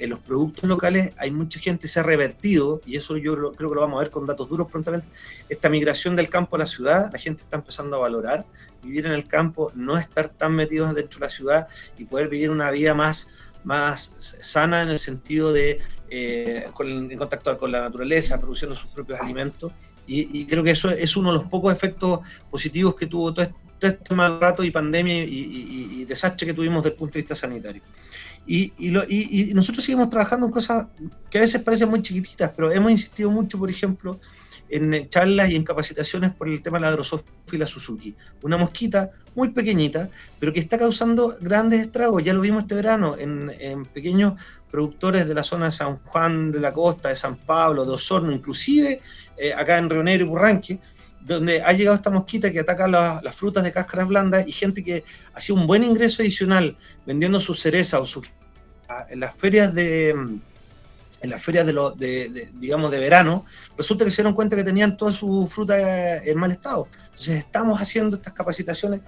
[0.00, 3.74] en los productos locales hay mucha gente se ha revertido, y eso yo creo que
[3.74, 5.06] lo vamos a ver con datos duros prontamente,
[5.48, 8.46] esta migración del campo a la ciudad, la gente está empezando a valorar
[8.82, 12.50] vivir en el campo, no estar tan metidos dentro de la ciudad y poder vivir
[12.50, 13.30] una vida más,
[13.62, 19.20] más sana en el sentido de eh, con, contacto con la naturaleza, produciendo sus propios
[19.20, 19.72] alimentos.
[20.06, 23.46] Y, creo que eso es uno de los pocos efectos positivos que tuvo todo
[23.80, 27.80] este, mal rato y pandemia y desastre que tuvimos desde el punto de vista sanitario.
[28.52, 30.88] Y, y, nosotros seguimos trabajando en cosas
[31.30, 34.18] que a veces parecen muy chiquititas, pero hemos insistido mucho, por ejemplo,
[34.68, 38.12] en charlas y en capacitaciones por el tema de la Drosophila Suzuki.
[38.42, 40.10] Una mosquita muy pequeñita,
[40.40, 42.24] pero que está causando grandes estragos.
[42.24, 44.34] Ya lo vimos este verano en, pequeños
[44.68, 48.32] productores de la zona de San Juan de la Costa, de San Pablo, de Osorno,
[48.32, 49.00] inclusive
[49.36, 50.80] eh, acá en Río Negro y Burranque,
[51.20, 55.04] donde ha llegado esta mosquita que ataca las frutas de cáscaras blandas y gente que
[55.34, 58.26] hacía un buen ingreso adicional vendiendo sus cerezas o sus
[59.08, 60.14] en las ferias de
[61.22, 63.44] en las ferias de, lo, de, digamos de verano
[63.76, 66.88] resulta que se dieron cuenta que tenían toda su fruta en mal estado.
[67.10, 69.02] Entonces estamos haciendo estas capacitaciones.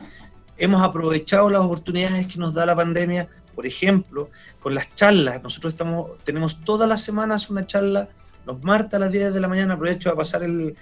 [0.59, 3.29] Hemos aprovechado las oportunidades que nos da la pandemia.
[3.55, 8.09] Por ejemplo con las charlas nosotros estamos tenemos todas las semanas una charla
[8.45, 10.75] los martes a las 10 de la mañana, aprovecho a pasar el,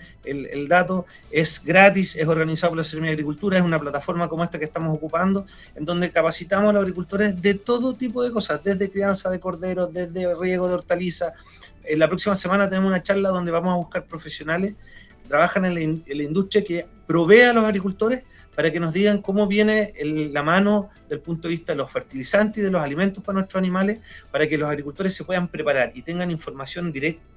[0.69, 4.59] dato, es gratis, es organizado por la Secretaría de Agricultura, es una plataforma como esta
[4.59, 8.91] que estamos ocupando, en donde capacitamos a los agricultores de todo tipo de cosas, desde
[8.91, 11.35] crianza de corderos, desde riego de hortalizas.
[11.85, 14.75] En la próxima semana tenemos una charla donde vamos a buscar profesionales
[15.23, 18.23] que trabajan en la, industria que provee a los agricultores
[18.55, 19.95] para que nos digan cómo viene
[20.33, 23.59] la mano del punto de vista de los fertilizantes y de los alimentos para nuestros
[23.59, 27.31] animales, para que los agricultores se puedan preparar y tengan información directa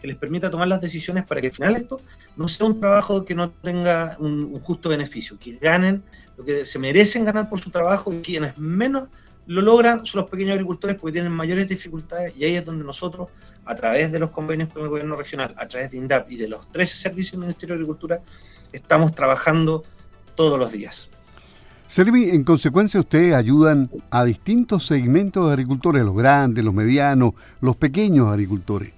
[0.00, 2.00] que les permita tomar las decisiones para que al final esto
[2.36, 6.02] no sea un trabajo que no tenga un, justo beneficio, que ganen
[6.36, 9.08] lo que se merecen ganar por su trabajo y quienes menos
[9.46, 13.28] lo logran son los pequeños agricultores porque tienen mayores dificultades y ahí es donde nosotros,
[13.64, 16.48] a través de los convenios con el gobierno regional, a través de INDAP y de
[16.48, 18.20] los 13 servicios del Ministerio de Agricultura,
[18.72, 19.84] estamos trabajando
[20.34, 21.10] todos los días.
[21.88, 27.32] Servi, en consecuencia, ustedes ayudan a distintos segmentos de agricultores, los grandes, los medianos,
[27.62, 28.97] los pequeños agricultores.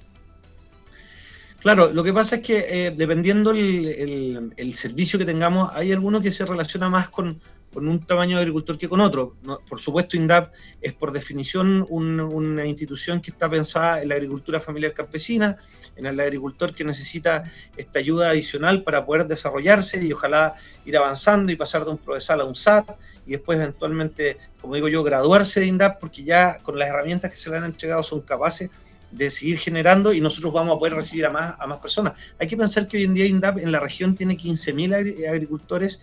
[1.60, 6.32] Claro, lo que pasa es que eh, dependiendo el, servicio que tengamos, hay alguno que
[6.32, 7.38] se relaciona más con,
[7.74, 9.36] un tamaño de agricultor que con otro.
[9.68, 14.94] por supuesto, INDAP es por definición una institución que está pensada en la agricultura familiar
[14.94, 15.58] campesina,
[15.96, 17.44] en el agricultor que necesita
[17.76, 20.54] esta ayuda adicional para poder desarrollarse y ojalá
[20.86, 22.88] ir avanzando y pasar de un procesal a un SAT
[23.26, 27.36] y después eventualmente, como digo yo, graduarse de INDAP porque ya con las herramientas que
[27.36, 28.70] se le han entregado son capaces
[29.10, 32.14] de seguir generando y nosotros vamos a poder recibir a más, a más personas.
[32.38, 36.00] Hay que pensar que hoy en día INDAP en la región tiene 15.000 agricultores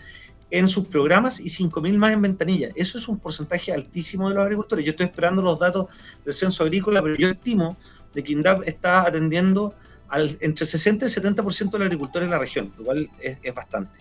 [0.49, 2.69] en sus programas y 5.000 más en ventanilla.
[2.75, 4.85] Eso es un porcentaje altísimo de los agricultores.
[4.85, 5.87] Yo estoy esperando los datos
[6.23, 7.77] del censo agrícola, pero yo estimo
[8.13, 9.73] de que INDAP está atendiendo
[10.09, 13.99] al, entre 60 y 70% de los agricultores en la región, lo cual es, bastante.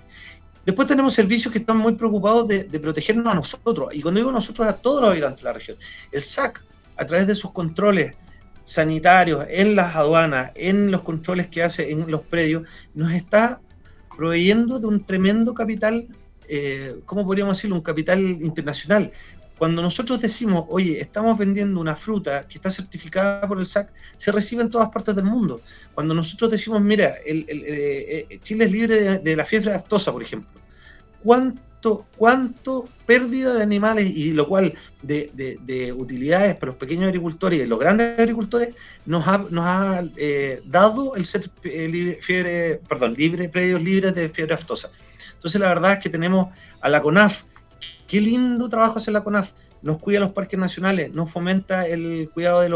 [0.64, 4.32] Después tenemos servicios que están muy preocupados de, de, protegernos a nosotros, y cuando digo
[4.32, 5.76] nosotros, a todos los habitantes de la región.
[6.10, 6.62] El SAC,
[6.96, 8.14] a través de sus controles
[8.66, 12.64] sanitarios en las aduanas, en los controles que hace en los predios,
[12.94, 13.60] nos está
[14.14, 16.08] proveyendo de un tremendo capital,
[16.48, 17.76] eh, ¿cómo podríamos decirlo?
[17.76, 19.12] Un capital internacional.
[19.56, 24.30] Cuando nosotros decimos, oye, estamos vendiendo una fruta que está certificada por el SAC, se
[24.30, 25.62] recibe en todas partes del mundo.
[25.94, 30.12] Cuando nosotros decimos, mira, el, eh, eh, Chile es libre de, de, la fiebre aftosa,
[30.12, 30.50] por ejemplo,
[31.22, 31.60] ¿cuánto
[32.16, 37.78] cuánto, pérdida de animales y lo cual de, utilidades para los pequeños agricultores y los
[37.78, 38.74] grandes agricultores
[39.04, 44.14] nos ha, nos ha eh, dado el ser eh, libre, fiebre, perdón, libre, predios libres
[44.14, 44.90] de fiebre aftosa.
[45.34, 46.48] Entonces la verdad es que tenemos
[46.80, 47.42] a la CONAF,
[48.08, 52.60] qué lindo trabajo hace la CONAF, nos cuida los parques nacionales, nos fomenta el cuidado
[52.60, 52.68] de,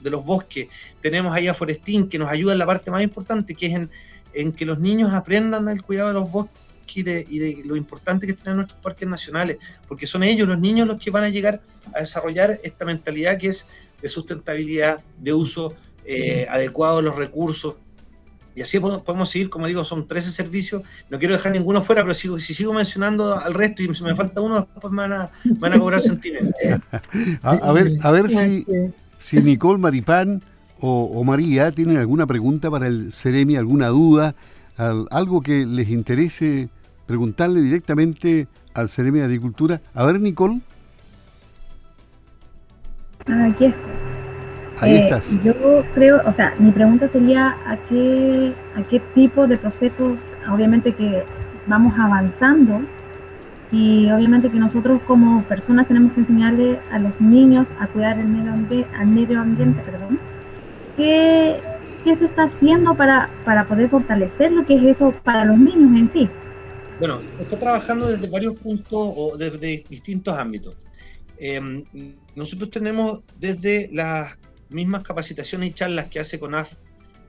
[0.00, 0.68] de, los bosques,
[1.00, 3.88] tenemos ahí a Forestín que nos ayuda en la parte más importante, que es
[4.34, 8.32] en que los niños aprendan el cuidado de los bosques y de, lo importante que
[8.32, 11.60] tienen nuestros parques nacionales, porque son ellos, los niños, los que van a llegar
[11.94, 13.68] a desarrollar esta mentalidad que es
[14.00, 15.74] de sustentabilidad, de uso
[16.04, 17.76] eh, adecuado de los recursos.
[18.54, 22.12] Y así podemos seguir, como digo, son 13 servicios, no quiero dejar ninguno fuera, pero
[22.12, 25.72] si sigo mencionando al resto y si me falta uno, después me van a, van
[25.72, 26.52] a cobrar centímetros.
[27.42, 28.66] a, ver, a ver si,
[29.18, 30.42] si Nicole Maripán
[30.80, 34.34] o, o María tienen alguna pregunta para el Ceremi, alguna duda,
[34.76, 36.68] algo que les interese
[37.06, 39.80] preguntarle directamente al Ceremi de Agricultura.
[39.94, 40.60] A ver, Nicole.
[43.26, 43.92] Aquí estoy.
[44.80, 45.42] Ahí eh, estás.
[45.44, 45.54] Yo
[45.94, 51.24] creo, o sea, mi pregunta sería a qué, a qué tipo de procesos, obviamente que
[51.66, 52.82] vamos avanzando
[53.70, 58.28] y obviamente que nosotros como personas tenemos que enseñarle a los niños a cuidar el
[58.28, 60.18] medio, ambiente, al medio ambiente, perdón.
[60.96, 61.58] ¿Qué,
[62.04, 65.98] ¿Qué se está haciendo para, para poder fortalecer lo que es eso para los niños
[65.98, 66.28] en sí?
[67.02, 70.76] Bueno, está trabajando desde varios puntos o desde distintos ámbitos.
[71.36, 71.82] Em,
[72.36, 74.38] nosotros tenemos desde las
[74.70, 76.74] mismas capacitaciones y charlas que hace CONAF,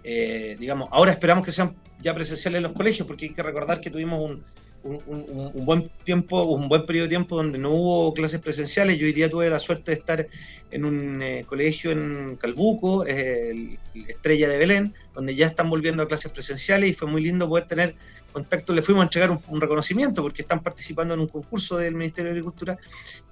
[0.04, 3.82] eh, digamos, ahora esperamos que sean ya presenciales en los colegios, porque hay que recordar
[3.82, 4.38] que tuvimos
[4.84, 9.00] un, buen tiempo, un buen periodo de tiempo donde no hubo clases presenciales.
[9.00, 10.28] Yo hoy día tuve la suerte de estar
[10.70, 16.32] en un eh, colegio en Calbuco, Estrella de Belén, donde ya están volviendo a clases
[16.32, 17.96] presenciales y fue muy lindo poder tener
[18.34, 18.74] contacto.
[18.74, 22.32] Le fuimos a entregar un, reconocimiento porque están participando en un concurso del Ministerio de
[22.32, 22.78] Agricultura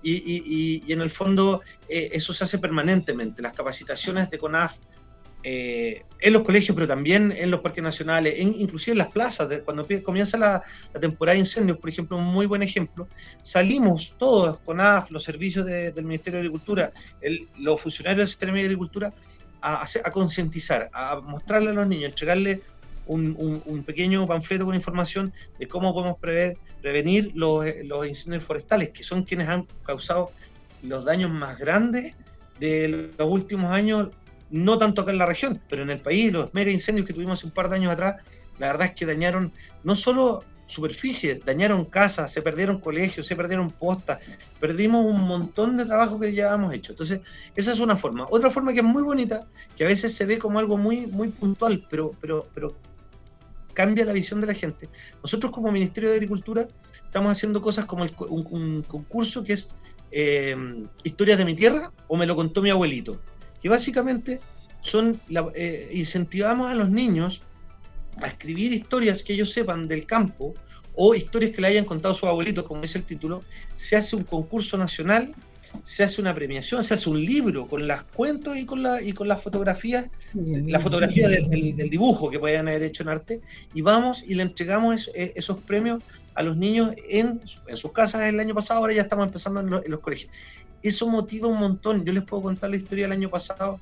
[0.02, 3.41] y, en el fondo eh, eso se hace permanentemente.
[3.41, 4.78] Las capacitaciones de CONAF
[5.43, 9.49] eh, en los colegios, pero también en los parques nacionales, en, inclusive en las plazas,
[9.66, 10.64] cuando comienza la,
[10.99, 13.08] temporada de incendios, por ejemplo, un muy buen ejemplo,
[13.41, 16.91] salimos todos con AF, los servicios del Ministerio de Agricultura,
[17.58, 19.14] los funcionarios del Sistema de Agricultura,
[19.64, 22.62] a, a concientizar, a mostrarle a los niños, entregarle
[23.16, 26.18] un, pequeño panfleto con información de cómo podemos
[26.82, 30.32] prevenir los, los incendios forestales, que son quienes han causado
[30.84, 32.16] los daños más grandes
[32.59, 34.09] de los últimos años
[34.49, 37.43] no tanto acá en la región, pero en el país, los mega incendios que tuvimos
[37.43, 38.18] un par de años atrás,
[38.59, 39.51] la verdad es que dañaron
[39.84, 44.20] no solo superficies, dañaron casas, se perdieron colegios, se perdieron postas,
[44.59, 46.93] perdimos un montón de trabajo que ya hemos hecho.
[46.93, 47.20] Entonces,
[47.55, 48.28] esa es una forma.
[48.30, 51.30] Otra forma que es muy bonita, que a veces se ve como algo muy, muy
[51.30, 52.74] puntual, pero, pero, pero
[53.74, 54.89] cambia la visión de la gente.
[55.24, 56.67] Nosotros como Ministerio de Agricultura
[57.03, 59.74] estamos haciendo cosas como un, concurso que es
[60.11, 60.55] eh,
[61.03, 63.19] Historias de mi tierra o me lo contó mi abuelito
[63.61, 64.41] que básicamente
[64.82, 65.19] son
[65.53, 67.41] eh, incentivamos a los niños
[68.22, 70.53] a escribir historias que ellos sepan del campo
[70.95, 73.43] o historias que le hayan contado sus abuelitos, como dice el título,
[73.78, 75.34] se hace un concurso nacional,
[75.84, 79.13] se hace una premiación, se hace un libro con las cuentos y con, la, y
[79.13, 83.41] con las fotografías, la fotografía del, dibujo que puedan haber hecho en arte,
[83.74, 86.03] y vamos y le entregamos eh, esos premios
[86.36, 89.91] a los niños en, en, sus casas el año pasado, ahora ya estamos empezando en
[89.91, 90.32] los colegios
[90.84, 92.05] eso motiva un montón.
[92.05, 93.80] Yo les puedo contar la historia del año pasado.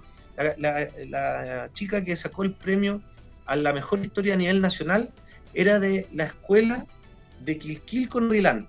[0.58, 3.02] La, chica que sacó el premio
[3.46, 5.12] a la mejor historia a nivel nacional
[5.54, 6.86] era de la escuela
[7.44, 8.68] de Quilquil con Rilán.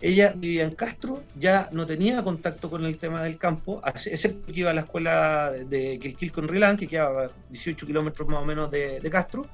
[0.00, 4.60] Ella vivía en Castro, ya no tenía contacto con el tema del campo, excepto que
[4.60, 8.70] iba a la escuela de Quilquil con Rilán, que quedaba 18 kilómetros más o menos
[8.70, 9.46] de, Castro,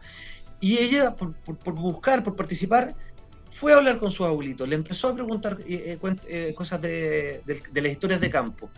[0.60, 2.94] y ella, por buscar, por participar,
[3.52, 7.42] fue a hablar con su abuelito, le empezó a preguntar eh, eh, eh, cosas de,
[7.72, 8.70] las historias de campo.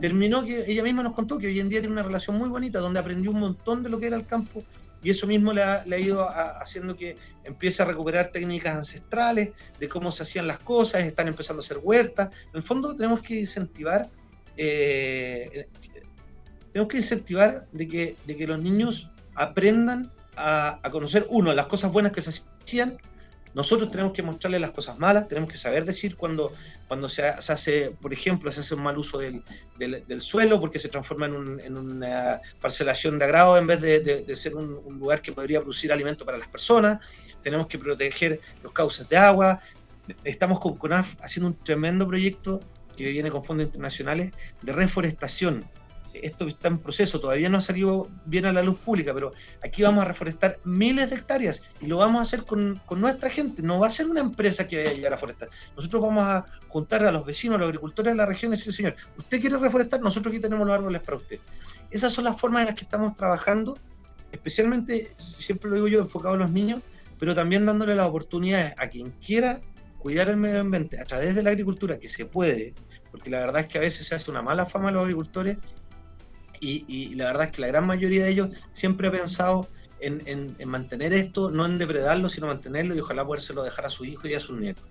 [0.00, 2.80] terminó que ella misma nos contó que hoy en día tiene una relación muy bonita,
[2.80, 4.64] donde aprendió un montón de lo que era el campo
[5.02, 10.10] y eso mismo le ha, ido haciendo que empiece a recuperar técnicas ancestrales de cómo
[10.10, 12.30] se hacían las cosas, están empezando a hacer huertas.
[12.50, 14.08] En el fondo tenemos que incentivar,
[14.56, 15.68] eh,
[16.72, 21.66] tenemos que incentivar de que, de que los niños aprendan a, a, conocer, uno, las
[21.66, 22.98] cosas buenas que se hacían
[23.58, 26.52] nosotros tenemos que mostrarle las cosas malas, tenemos que saber decir cuando,
[26.86, 29.42] cuando se, hace, por ejemplo, se hace un mal uso del,
[30.20, 35.20] suelo porque se transforma en, una parcelación de agrado en vez de, ser un, lugar
[35.20, 37.00] que podría producir alimento para las personas.
[37.42, 39.60] Tenemos que proteger los cauces de agua.
[40.22, 42.60] Estamos con CONAF haciendo un tremendo proyecto
[42.96, 44.30] que viene con fondos internacionales
[44.62, 45.64] de reforestación
[46.14, 49.32] esto está en proceso, todavía no ha salido bien a la luz pública, pero
[49.62, 53.62] aquí vamos a reforestar miles de hectáreas y lo vamos a hacer con, nuestra gente.
[53.62, 55.48] No va a ser una empresa que vaya a llegar a forestar.
[55.76, 58.72] Nosotros vamos a juntar a los vecinos, a los agricultores de la región y decir,
[58.72, 61.38] señor, usted quiere reforestar, nosotros aquí tenemos los árboles para usted.
[61.90, 63.78] Esas son las formas en las que estamos trabajando,
[64.32, 66.82] especialmente, siempre lo digo yo, enfocado en los niños,
[67.18, 69.60] pero también dándole las oportunidades a quien quiera
[69.98, 72.74] cuidar el medio ambiente a través de la agricultura, que se puede,
[73.10, 75.58] porque la verdad es que a veces se hace una mala fama a los agricultores
[76.60, 79.66] y, la verdad es que la gran mayoría de ellos siempre ha pensado
[80.00, 84.28] en, mantener esto, no en depredarlo, sino mantenerlo y ojalá podérselo dejar a su hijo
[84.28, 84.84] y a sus nietos.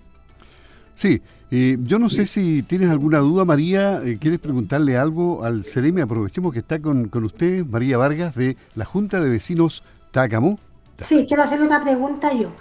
[0.96, 6.02] Sí, yo no sé si tienes alguna duda, María, eh, ¿quieres preguntarle algo al Ceremi?
[6.02, 10.58] Aprovechemos que está con, usted, María Vargas, de la Junta de Vecinos Tacamú.
[11.06, 12.52] Sí, quiero hacerle una pregunta yo.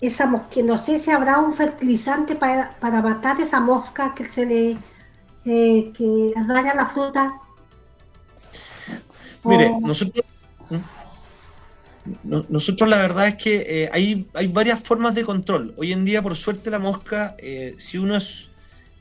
[0.00, 4.46] Esa mosca, no sé si habrá un fertilizante para, para matar esa mosca que se
[4.46, 4.76] le
[5.44, 7.41] eh, que daña la fruta
[9.44, 9.80] Mire, oh.
[9.80, 10.24] nosotros,
[12.24, 15.74] nosotros la verdad es que eh, hay, hay varias formas de control.
[15.76, 18.48] Hoy en día, por suerte, la mosca, eh, si uno es,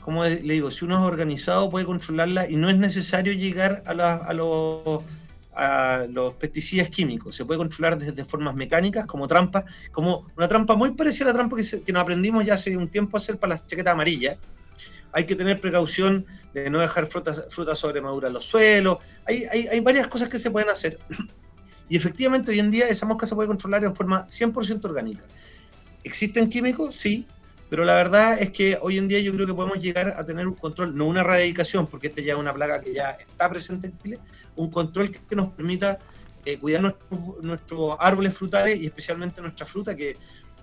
[0.02, 3.92] como le digo, si uno es organizado, puede controlarla y no es necesario llegar a,
[3.92, 5.02] a, los,
[5.54, 7.36] a los pesticidas químicos.
[7.36, 11.34] Se puede controlar desde formas mecánicas, como trampas, como una trampa muy parecida a la
[11.34, 14.38] trampa que, que nos aprendimos ya hace un tiempo a hacer para las chaquetas amarillas
[15.14, 19.46] hay que tener precaución de no dejar frutas, frutas sobre maduras en los suelos, hay,
[19.46, 21.00] hay, varias cosas que se pueden hacer.
[21.90, 25.24] Y efectivamente hoy en día esa mosca se puede controlar en forma 100% orgánica.
[26.06, 26.96] ¿Existen químicos?
[26.96, 27.28] Sí,
[27.70, 30.48] pero la verdad es que hoy en día yo creo que podemos llegar a tener
[30.48, 33.88] un control, no una erradicación, porque esta ya es una plaga que ya está presente
[33.88, 34.20] en Chile,
[34.56, 36.00] un control que, nos permita
[36.46, 40.16] eh, cuidar nuestros, nuestros árboles frutales y especialmente nuestra fruta, que,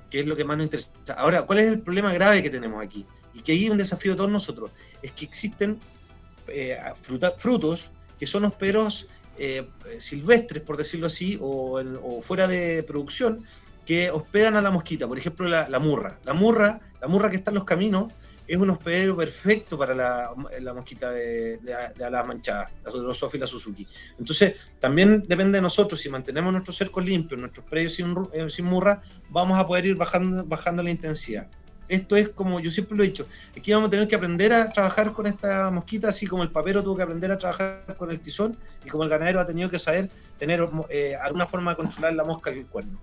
[0.09, 0.93] que es lo que más nos interesa.
[1.17, 3.05] Ahora, ¿cuál es el problema grave que tenemos aquí?
[3.39, 4.71] Y que ahí un desafío de todos nosotros,
[5.01, 5.79] es que existen
[6.49, 6.79] eh,
[7.37, 9.07] frutos que son hosperos
[9.39, 9.69] eh,
[9.99, 13.45] silvestres, por decirlo así, o, fuera de producción,
[13.87, 16.19] que hospedan a la mosquita, por ejemplo la, murra.
[16.25, 18.13] La murra, la murra que está en los caminos,
[18.49, 23.87] es un hospedero perfecto para la, mosquita de, de, la manchada, la Drosophila Suzuki.
[24.19, 28.65] Entonces, también depende de nosotros, si mantenemos nuestros cercos limpios, nuestros predios sin, eh, sin
[28.65, 31.49] murra, vamos a poder ir bajando, bajando la intensidad
[31.89, 33.27] esto es como yo siempre lo he dicho,
[33.57, 36.83] aquí vamos a tener que aprender a trabajar con esta mosquita, así como el papero
[36.83, 39.79] tuvo que aprender a trabajar con el tizón y como el ganadero ha tenido que
[39.79, 42.99] saber tener eh, alguna forma de controlar la mosca que el cuerno.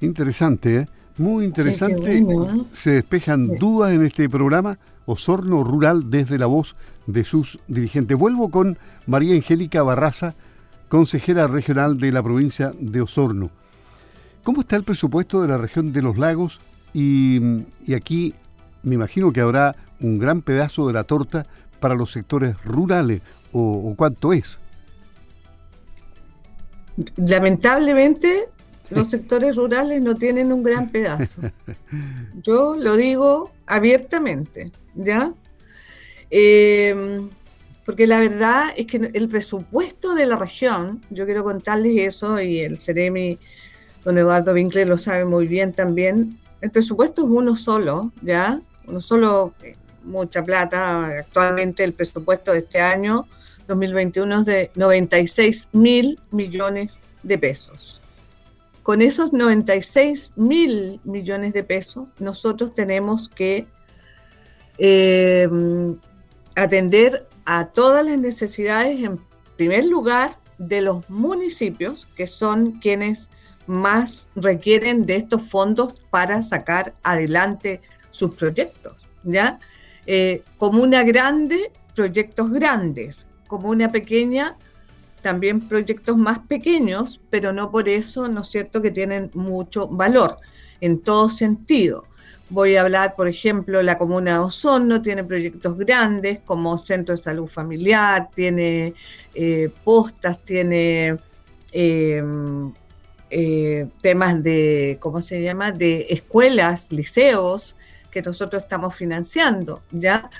[0.00, 0.86] Interesante, ¿eh?
[1.18, 2.18] muy interesante.
[2.18, 2.26] ¿eh?
[2.72, 4.78] Se despejan dudas en este programa.
[5.06, 6.74] Osorno Rural desde la voz
[7.06, 8.18] de sus dirigentes.
[8.18, 8.76] Vuelvo con
[9.06, 10.34] María Angélica Barraza,
[10.88, 13.50] consejera regional de la provincia de Osorno.
[14.42, 16.60] ¿Cómo está el presupuesto de la región de los lagos
[16.98, 18.34] y, aquí
[18.82, 21.44] me imagino que habrá un gran pedazo de la torta
[21.78, 23.20] para los sectores rurales,
[23.52, 24.58] o, cuánto es.
[27.16, 28.48] Lamentablemente,
[28.90, 31.42] los sectores rurales no tienen un gran pedazo.
[32.42, 35.34] Yo lo digo abiertamente, ¿ya?
[36.30, 37.28] Em,
[37.84, 42.60] porque la verdad es que el presupuesto de la región, yo quiero contarles eso, y
[42.60, 43.38] el Ceremi,
[44.02, 48.60] don Eduardo Winkler lo sabe muy bien también, el presupuesto es uno solo, ¿ya?
[48.86, 51.06] Uno solo, eh, mucha plata.
[51.06, 53.26] Actualmente el presupuesto de este año,
[53.68, 58.00] 2021, es de 96 mil millones de pesos.
[58.82, 63.66] Con esos 96 mil millones de pesos, nosotros tenemos que
[64.78, 65.48] eh,
[66.54, 69.20] atender a todas las necesidades, en
[69.56, 73.30] primer lugar, de los municipios, que son quienes
[73.66, 79.58] más requieren de estos fondos para sacar adelante sus proyectos, ¿ya?
[80.06, 84.56] Eh, comuna grande, proyectos grandes, comuna pequeña,
[85.22, 90.38] también proyectos más pequeños, pero no por eso, ¿no es cierto?, que tienen mucho valor.
[90.80, 92.04] en todo sentido.
[92.50, 97.22] Voy a hablar, por ejemplo, la comuna de Osorno tiene proyectos grandes como Centro de
[97.22, 98.94] Salud Familiar, tiene
[99.34, 101.16] eh, postas, tiene
[101.72, 102.72] em,
[103.30, 107.76] eh, temas de, ¿cómo se llama?, de escuelas, liceos
[108.10, 110.30] que nosotros estamos financiando, ¿ya?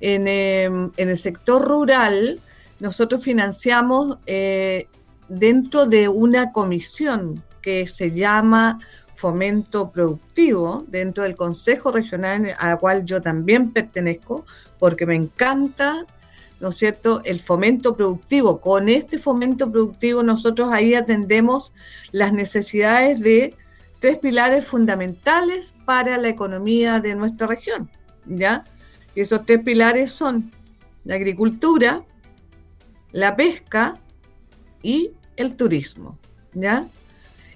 [0.00, 2.40] En, em, el sector rural,
[2.80, 4.86] nosotros financiamos eh,
[5.28, 8.78] dentro de una comisión que se llama
[9.14, 14.44] fomento productivo dentro del Consejo Regional al cual yo también pertenezco,
[14.78, 16.04] porque me encanta,
[16.64, 18.58] ¿no es cierto?, el fomento productivo.
[18.58, 21.74] Con este fomento productivo nosotros ahí atendemos
[22.10, 23.54] las necesidades de
[23.98, 27.90] tres pilares fundamentales para la economía de nuestra región,
[28.24, 28.64] ¿ya?
[29.14, 30.50] Y esos tres pilares son
[31.04, 32.02] la agricultura,
[33.12, 33.98] la pesca
[34.82, 36.18] y el turismo,
[36.54, 36.86] ¿ya?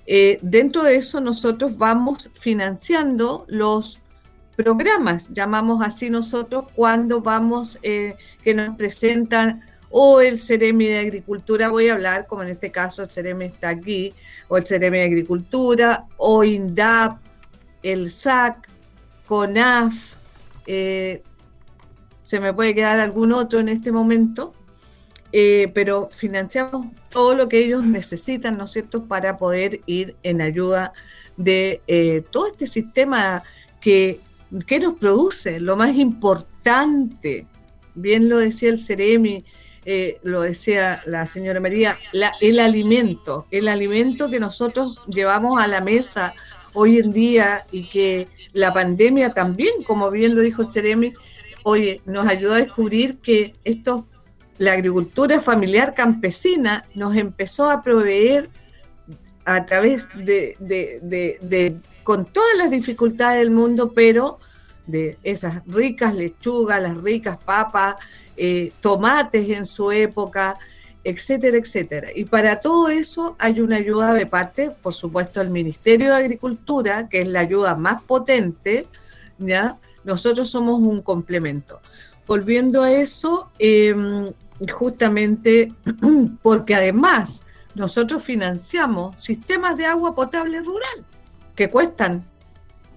[0.07, 4.03] Eh, dentro de eso nosotros vamos financiando los
[4.59, 11.69] programas, llamamos así nosotros, cuando vamos, eh, que nos presentan o el Ceremi de Agricultura,
[11.69, 14.13] voy a hablar, como en este caso el Ceremi está aquí,
[14.49, 17.21] o el Ceremi de Agricultura, o INDAP,
[17.85, 18.69] el SAC,
[19.29, 20.17] CONAF,
[20.67, 21.23] eh,
[22.25, 24.55] se me puede quedar algún otro en este momento,
[25.31, 30.41] eh, pero financiamos todo lo que ellos necesitan, ¿no es cierto?, para poder ir en
[30.41, 30.93] ayuda
[31.37, 33.45] de todo este sistema
[33.81, 34.19] que,
[34.67, 35.61] que, nos produce.
[35.61, 37.47] Lo más importante,
[37.95, 39.45] bien lo decía el Ceremi,
[39.85, 41.99] eh, lo decía la señora María,
[42.41, 46.35] el alimento, el alimento que nosotros llevamos a la mesa
[46.75, 51.13] hoy en día y que la pandemia también, como bien lo dijo Ceremi,
[51.65, 54.05] oye, nos ayudó a descubrir que estos
[54.59, 58.51] la agricultura familiar campesina nos empezó a proveer
[59.45, 61.77] a través de,
[62.09, 64.39] con todas las dificultades del mundo, pero
[64.87, 67.97] de esas ricas lechugas, las ricas papas,
[68.35, 70.59] eh, tomates en su época,
[71.05, 72.09] etcétera, etcétera.
[72.15, 77.11] Y para todo eso hay una ayuda de parte, por supuesto, del Ministerio de Agricultura,
[77.11, 78.87] que es la ayuda más potente,
[79.37, 79.77] ¿ya?
[80.03, 81.83] Nosotros somos un complemento.
[82.27, 84.33] Volviendo a eso, em,
[84.73, 85.75] justamente
[86.43, 87.43] porque además
[87.75, 91.05] nosotros financiamos sistemas de agua potable rural
[91.59, 92.25] que cuestan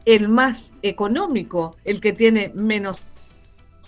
[0.05, 3.01] el más económico, el que tiene menos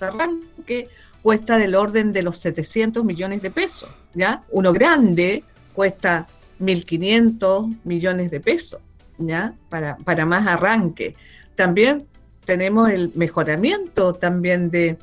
[0.02, 0.90] arranque,
[1.22, 4.44] cuesta del orden de los 700 millones de pesos, ¿ya?
[4.50, 5.44] Uno grande
[5.76, 6.26] cuesta
[6.60, 8.82] 1.500 millones de pesos,
[9.20, 9.54] ¿ya?
[9.70, 11.16] Para, para más arranque.
[11.54, 12.08] También
[12.44, 14.98] tenemos el mejoramiento también de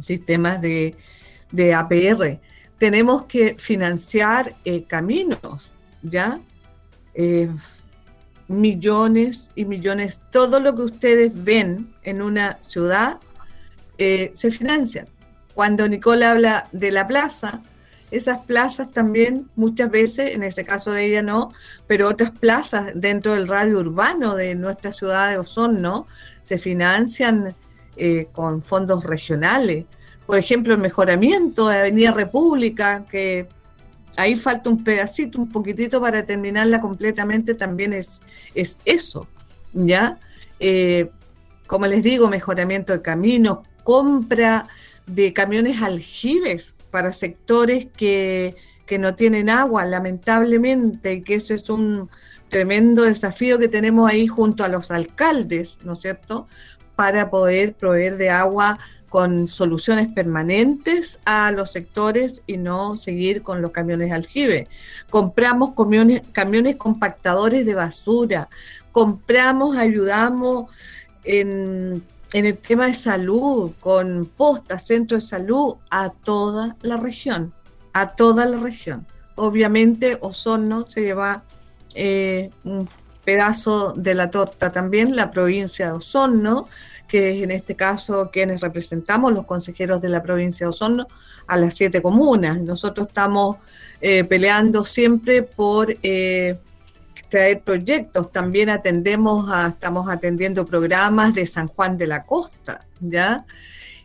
[0.00, 0.94] sistemas de,
[1.50, 2.38] de APR.
[2.78, 6.38] Tenemos que financiar eh, caminos, ¿ya?
[7.12, 7.50] Eh,
[8.48, 10.20] millones y millones.
[10.30, 13.18] Todo lo que ustedes ven en una ciudad
[13.98, 15.06] eh, se financia.
[15.54, 17.62] Cuando Nicole habla de la plaza,
[18.10, 21.52] esas plazas también muchas veces, en ese caso de ella no,
[21.86, 26.06] pero otras plazas dentro del radio urbano de nuestra ciudad de Osorno
[26.42, 27.54] se financian
[28.32, 29.86] con fondos regionales
[30.26, 33.46] por ejemplo, el mejoramiento de Avenida República, que
[34.16, 38.20] ahí falta un pedacito, un poquitito para terminarla completamente, también es,
[38.54, 39.26] es eso,
[39.72, 40.18] ¿ya?
[40.60, 41.10] Eh,
[41.66, 44.68] como les digo, mejoramiento de caminos, compra
[45.06, 48.54] de camiones aljibes para sectores que,
[48.86, 52.08] que no tienen agua, lamentablemente, y que ese es un
[52.48, 56.46] tremendo desafío que tenemos ahí junto a los alcaldes, ¿no es cierto?,
[56.94, 58.78] para poder proveer de agua
[59.14, 64.66] con soluciones permanentes a los sectores y no seguir con los camiones aljibe.
[65.08, 68.48] Compramos camiones, camiones compactadores de basura,
[68.90, 70.68] compramos, ayudamos
[71.22, 72.02] en,
[72.32, 77.54] el tema de salud, con postas, centros de salud, a toda la región,
[77.92, 79.06] a toda la región.
[79.36, 81.44] Obviamente Osorno se lleva
[81.94, 82.50] eh,
[83.24, 86.68] pedazo de la torta también, la provincia de Osorno,
[87.08, 91.06] que es en este caso quienes representamos, los consejeros de la provincia de Osorno,
[91.46, 92.60] a las siete comunas.
[92.60, 93.56] Nosotros estamos
[94.00, 96.58] eh, peleando siempre por eh,
[97.28, 98.30] traer proyectos.
[98.30, 103.44] También atendemos, estamos atendiendo programas de San Juan de la Costa, ¿ya?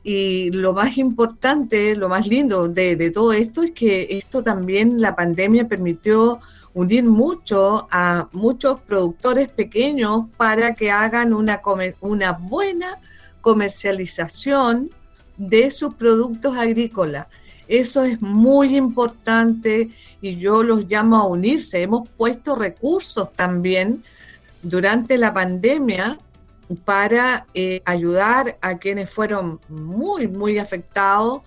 [0.03, 5.01] Y lo más importante, lo más lindo de, de, todo esto es que esto también,
[5.01, 6.39] la pandemia permitió
[6.73, 11.61] unir mucho a muchos productores pequeños para que hagan una,
[12.01, 12.99] una buena
[13.41, 14.89] comercialización
[15.37, 17.27] de sus productos agrícolas.
[17.67, 19.89] Eso es muy importante
[20.21, 21.81] y yo los llamo a unirse.
[21.81, 24.03] Hemos puesto recursos también
[24.61, 26.17] durante la pandemia
[26.85, 31.41] para eh, ayudar a quienes fueron muy, muy afectados,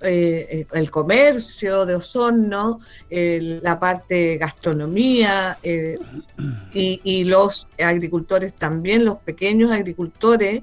[0.00, 2.80] eh, el comercio de Osorno,
[3.10, 10.62] la parte gastronomía y, y, los agricultores también, los pequeños agricultores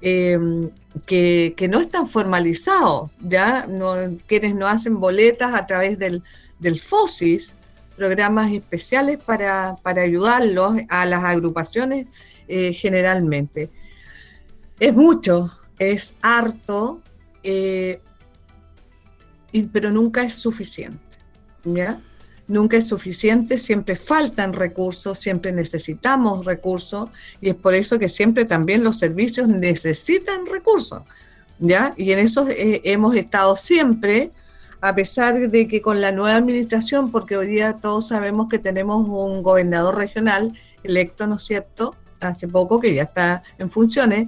[0.00, 3.66] que, que, no están formalizados, ¿ya?
[4.26, 6.22] Quienes no hacen boletas a través del,
[6.58, 7.56] del FOSIS,
[7.96, 12.06] programas especiales para, para ayudarlos a las agrupaciones
[12.48, 13.70] eh, generalmente.
[14.78, 17.00] Es mucho, es harto,
[17.42, 18.00] eh,
[19.62, 21.18] pero nunca es suficiente.
[21.64, 22.00] ¿ya?
[22.46, 27.08] Nunca es suficiente, siempre faltan recursos, siempre necesitamos recursos
[27.40, 31.02] y es por eso que siempre también los servicios necesitan recursos.
[31.58, 31.94] ¿ya?
[31.96, 34.30] Y en eso eh, hemos estado siempre
[34.84, 39.08] a pesar de que con la nueva administración, porque hoy día todos sabemos que tenemos
[39.08, 40.52] un gobernador regional
[40.82, 44.26] electo, ¿no es cierto?, hace poco, que ya está en funciones,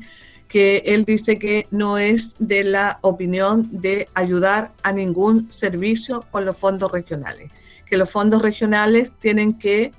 [0.48, 6.44] que él dice que no es de la opinión de ayudar a ningún servicio con
[6.44, 7.50] los fondos regionales,
[7.86, 9.92] que los fondos regionales tienen que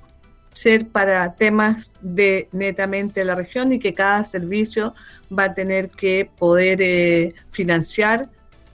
[0.52, 4.94] ser para temas de netamente la región y que cada servicio
[5.36, 8.28] va a tener que poder eh, financiar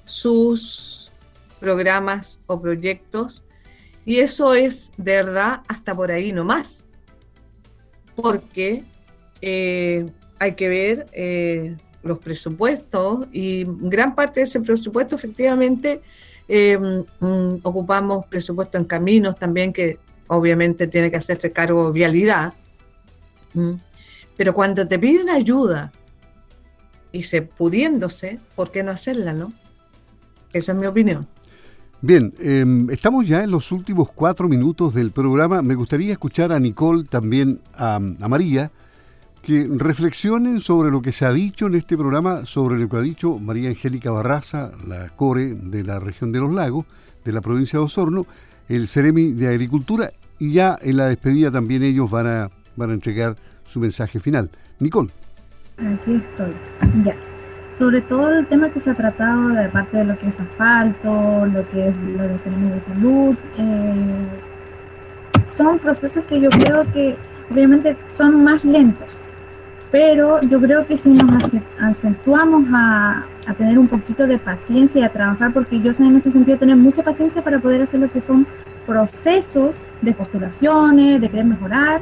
[0.05, 1.13] sus
[1.61, 3.45] programas o proyectos.
[4.07, 6.87] Y eso es de verdad hasta por ahí nomás.
[8.15, 8.85] Porque
[9.43, 10.07] eh,
[10.39, 16.01] hay que ver eh, los presupuestos y gran parte de ese presupuesto efectivamente
[16.49, 22.53] eh, mm, ocupamos presupuesto en caminos también que obviamente tiene que hacerse cargo vialidad.
[24.37, 25.93] Pero cuando te piden ayuda
[27.13, 29.53] y se pudiéndose, ¿por qué no hacerla, no?
[30.53, 31.29] Esa es mi opinión.
[32.01, 35.63] Bien, em, estamos ya en los últimos cuatro minutos del programa.
[35.63, 38.71] Me gustaría escuchar a Nicole, también a, María,
[39.45, 43.01] que reflexionen sobre lo que se ha dicho en este programa, sobre lo que ha
[43.01, 46.87] dicho María Angélica Barraza, la core de la región de los lagos,
[47.25, 48.27] de la provincia de Osorno,
[48.69, 52.95] el Ceremi de Agricultura, y ya en la despedida también ellos van a, van a
[52.95, 53.37] entregar
[53.67, 54.51] su mensaje final.
[54.79, 55.11] Nicole.
[55.79, 56.53] Aquí estoy.
[57.05, 57.17] Ya
[57.77, 61.45] sobre todo el tema que se ha tratado de parte de lo que es asfalto,
[61.47, 64.27] lo que es lo de servicio de salud, eh,
[65.57, 67.17] son procesos que yo creo que
[67.51, 69.09] obviamente son más lentos,
[69.95, 75.05] pero yo creo que si nos acentuamos a, a, tener un poquito de paciencia y
[75.05, 78.11] a trabajar, porque yo sé en ese sentido tener mucha paciencia para poder hacer lo
[78.11, 78.45] que son
[78.89, 82.01] procesos de postulaciones, de querer mejorar,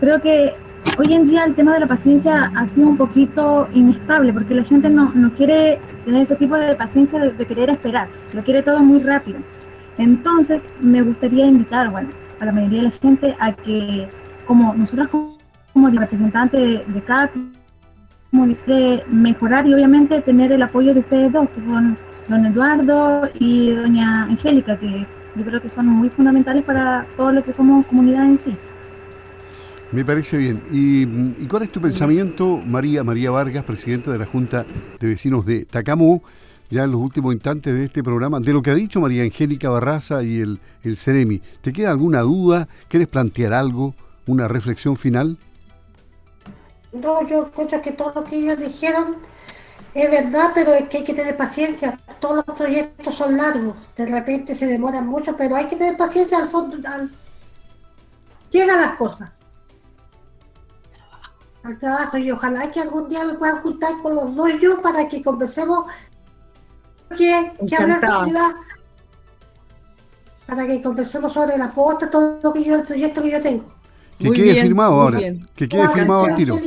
[0.00, 0.54] creo que
[0.98, 4.64] hoy en día el tema de la paciencia ha sido un poquito inestable porque la
[4.64, 8.98] gente no, quiere tener ese tipo de paciencia de, querer esperar, lo quiere todo muy
[8.98, 9.38] rápido.
[9.96, 12.08] Entonces, me gustaría invitar, bueno,
[12.40, 14.08] a la mayoría de la gente a que,
[14.44, 15.37] como nosotros como
[15.74, 17.30] representantes de, de cada
[18.66, 21.96] de mejorar y obviamente tener el apoyo de ustedes dos, que son
[22.28, 27.42] don Eduardo y doña Angélica, que yo creo que son muy fundamentales para todo lo
[27.42, 28.54] que somos comunidad en sí.
[29.90, 30.62] Me parece bien.
[30.70, 31.06] ¿Y,
[31.46, 34.66] cuál es tu pensamiento, María María Vargas, presidenta de la Junta
[35.00, 36.22] de Vecinos de Tacamú,
[36.68, 39.70] ya en los últimos instantes de este programa, de lo que ha dicho María Angélica
[39.70, 41.40] Barraza y el, el CEREMI?
[41.62, 42.68] ¿Te queda alguna duda?
[42.88, 43.94] ¿Quieres plantear algo?
[44.26, 45.38] ¿Una reflexión final?
[46.92, 49.18] No, yo encuentro que todo lo que ellos dijeron
[49.94, 51.98] es verdad, pero es que hay que tener paciencia.
[52.20, 56.38] Todos los proyectos son largos, de repente se demoran mucho, pero hay que tener paciencia
[56.38, 56.76] al fondo.
[58.50, 59.30] Llegan las cosas
[61.64, 65.08] al trabajo y ojalá que algún día me puedan juntar con los dos yo para
[65.08, 65.84] que conversemos
[67.16, 67.52] que,
[70.46, 73.77] para que conversemos sobre la posta, todo lo que yo, el proyecto que yo tengo.
[74.18, 75.20] Que quede firmado ahora,
[75.54, 76.58] que quede firmado al tiro.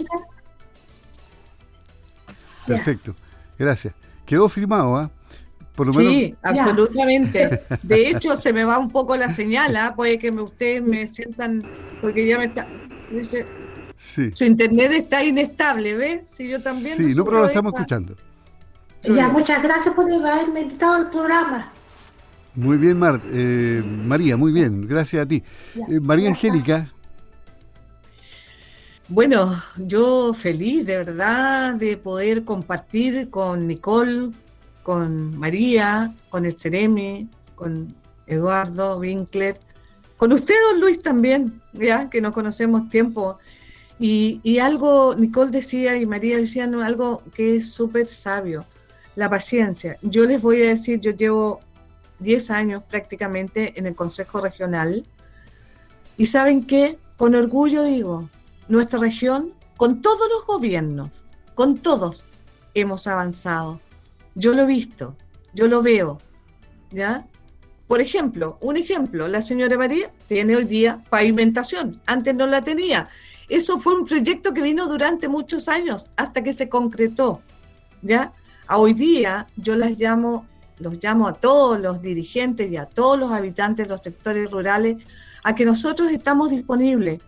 [2.65, 3.15] Perfecto,
[3.57, 3.93] gracias.
[4.25, 5.11] Quedó firmado, ¿ah?
[5.75, 6.13] Por lo menos...
[6.13, 7.63] Sí, absolutamente.
[7.83, 9.93] De hecho, se me va un poco la señal, ¿ah?
[9.95, 11.63] puede que ustedes me sientan,
[12.01, 12.67] porque ya me está,
[13.11, 13.45] dice,
[14.01, 16.21] su internet está inestable, ¿ves?
[16.29, 16.97] Sí, yo también.
[16.97, 18.15] Sí, no, pero lo estamos escuchando.
[19.03, 21.71] Ya, muchas gracias por haberme invitado al programa.
[22.55, 25.43] Muy bien, Mar, eh, María, muy bien, gracias a ti.
[25.75, 26.91] Eh, María Angélica.
[29.13, 34.31] Bueno, yo feliz de verdad de poder compartir con Nicole,
[34.83, 37.93] con María, con el Ceremi, con
[38.25, 39.59] Eduardo Winkler,
[40.15, 43.37] con usted, don Luis, también, ya que nos conocemos tiempo.
[43.99, 48.63] Y, algo, Nicole decía y María decían algo que es súper sabio,
[49.17, 49.97] la paciencia.
[50.01, 51.59] Yo les voy a decir, yo llevo
[52.19, 55.05] 10 años prácticamente en el Consejo Regional
[56.15, 58.29] y saben qué, con orgullo digo,
[58.71, 62.23] nuestra región, con todos los gobiernos, con todos,
[62.73, 63.81] hemos avanzado.
[64.33, 65.17] Yo lo he visto,
[65.53, 66.19] yo lo veo,
[66.89, 67.27] ¿ya?
[67.87, 73.09] Por ejemplo, un ejemplo, la señora María tiene hoy día pavimentación, antes no la tenía.
[73.49, 77.41] Eso fue un proyecto que vino durante muchos años hasta que se concretó,
[78.01, 78.31] ¿ya?
[78.67, 80.45] A hoy día yo las llamo,
[80.79, 85.03] los llamo a todos los dirigentes y a todos los habitantes de los sectores rurales
[85.43, 87.21] a que nosotros estamos disponibles.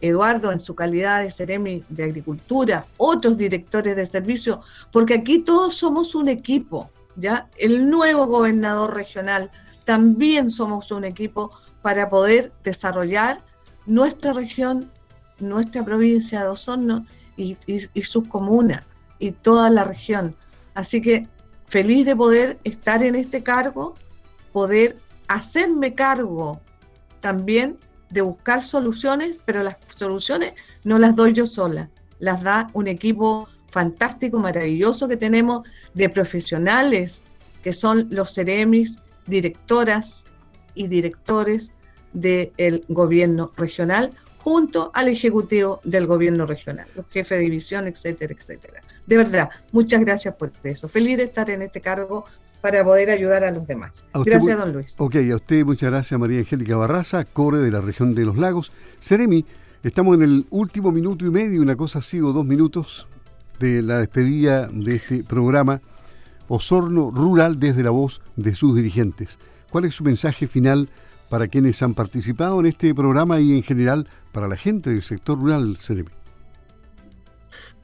[0.00, 4.60] Eduardo en su calidad de Ceremi de Agricultura, otros directores de servicio,
[4.92, 7.48] porque aquí todos somos un equipo, ¿ya?
[7.56, 9.50] El nuevo gobernador regional
[9.84, 11.50] también somos un equipo
[11.82, 13.40] para poder desarrollar
[13.86, 14.90] nuestra región,
[15.38, 18.84] nuestra provincia de Osorno y, y sus comunas
[19.18, 20.36] y toda la región.
[20.74, 21.26] Así que
[21.66, 23.94] feliz de poder estar en este cargo,
[24.52, 26.60] poder hacerme cargo
[27.20, 27.78] también
[28.10, 30.54] de buscar soluciones, pero las soluciones
[30.84, 37.22] no las doy yo sola, las da un equipo fantástico, maravilloso que tenemos de profesionales
[37.62, 40.24] que son los CEREMIS, directoras
[40.74, 41.72] y directores
[42.12, 48.82] del gobierno regional, junto al ejecutivo del gobierno regional, los jefes de división, etcétera, etcétera.
[49.06, 50.88] De verdad, muchas gracias por eso.
[50.88, 52.24] Feliz de estar en este cargo
[52.60, 54.06] para poder ayudar a los demás.
[54.24, 54.94] gracias, don Luis.
[54.98, 58.72] Ok, a usted muchas gracias, María Angélica Barraza, core de la región de los lagos.
[59.00, 59.44] Seremi,
[59.82, 63.06] estamos en el último minuto y medio, una cosa así, o dos minutos
[63.58, 65.80] de la despedida de este programa
[66.48, 69.38] Osorno Rural desde la voz de sus dirigentes.
[69.70, 70.88] ¿Cuál es su mensaje final
[71.28, 75.38] para quienes han participado en este programa y en general para la gente del sector
[75.38, 76.10] rural, Seremi?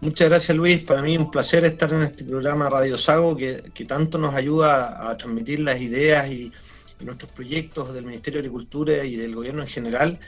[0.01, 4.19] Muchas gracias Luis, para mí un placer estar en este programa Radio Sago que, tanto
[4.19, 6.53] nos ayuda a transmitir las ideas y,
[7.01, 10.19] nuestros proyectos del Ministerio de Agricultura y del gobierno en general.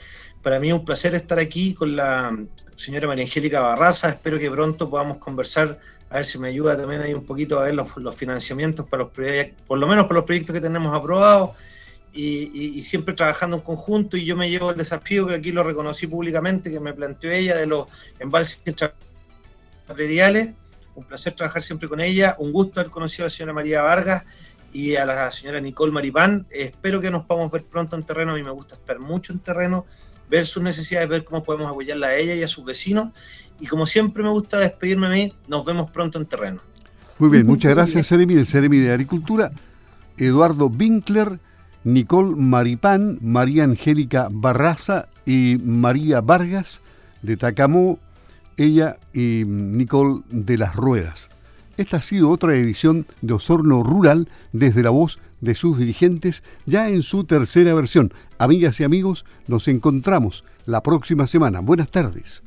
[0.42, 2.36] Para mí un placer estar aquí con la
[2.74, 5.78] señora María Angélica Barraza, espero que pronto podamos conversar,
[6.10, 9.12] a ver si me ayuda también ahí un poquito a ver los, financiamientos para los
[9.12, 11.50] proyectos, por lo menos para los proyectos que tenemos aprobados.
[12.12, 15.62] Y, y, siempre trabajando en conjunto y yo me llevo el desafío que aquí lo
[15.62, 17.88] reconocí públicamente que me planteó ella de los
[18.18, 18.58] embalses
[20.94, 22.36] Un placer trabajar siempre con ella.
[22.38, 24.24] Un gusto haber conocido a la señora María Vargas
[24.72, 26.46] y a la señora Nicole Maripán.
[26.50, 28.32] Espero que nos podamos ver pronto en terreno.
[28.32, 29.86] A mí me gusta estar mucho en terreno,
[30.28, 33.10] ver sus necesidades, ver cómo podemos apoyarla a ella y a sus vecinos.
[33.60, 36.60] Y como siempre me gusta despedirme a mí, nos vemos pronto en terreno.
[37.18, 39.50] Muy bien, muchas gracias, Seremi, el Seremi de Agricultura,
[40.18, 41.38] Eduardo Winkler,
[41.84, 46.80] Nicole Maripán, María Angélica Barraza y María Vargas
[47.22, 47.98] de Tacamó,
[48.56, 51.28] ella y Nicole de las Ruedas.
[51.76, 56.88] Esta ha sido otra edición de Osorno Rural desde la voz de sus dirigentes, ya
[56.88, 58.12] en su tercera versión.
[58.38, 61.60] Amigas y amigos, nos encontramos la próxima semana.
[61.60, 62.42] Buenas tardes.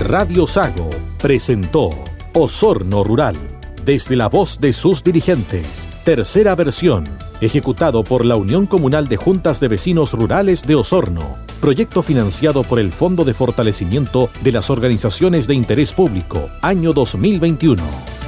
[0.00, 1.90] Radio Sago presentó
[2.34, 3.36] Osorno Rural
[3.84, 5.88] desde la voz de sus dirigentes.
[6.04, 7.04] Tercera versión,
[7.40, 11.36] ejecutado por la Unión Comunal de Juntas de Vecinos Rurales de Osorno.
[11.60, 18.19] Proyecto financiado por el Fondo de Fortalecimiento de las Organizaciones de Interés Público, año 2021.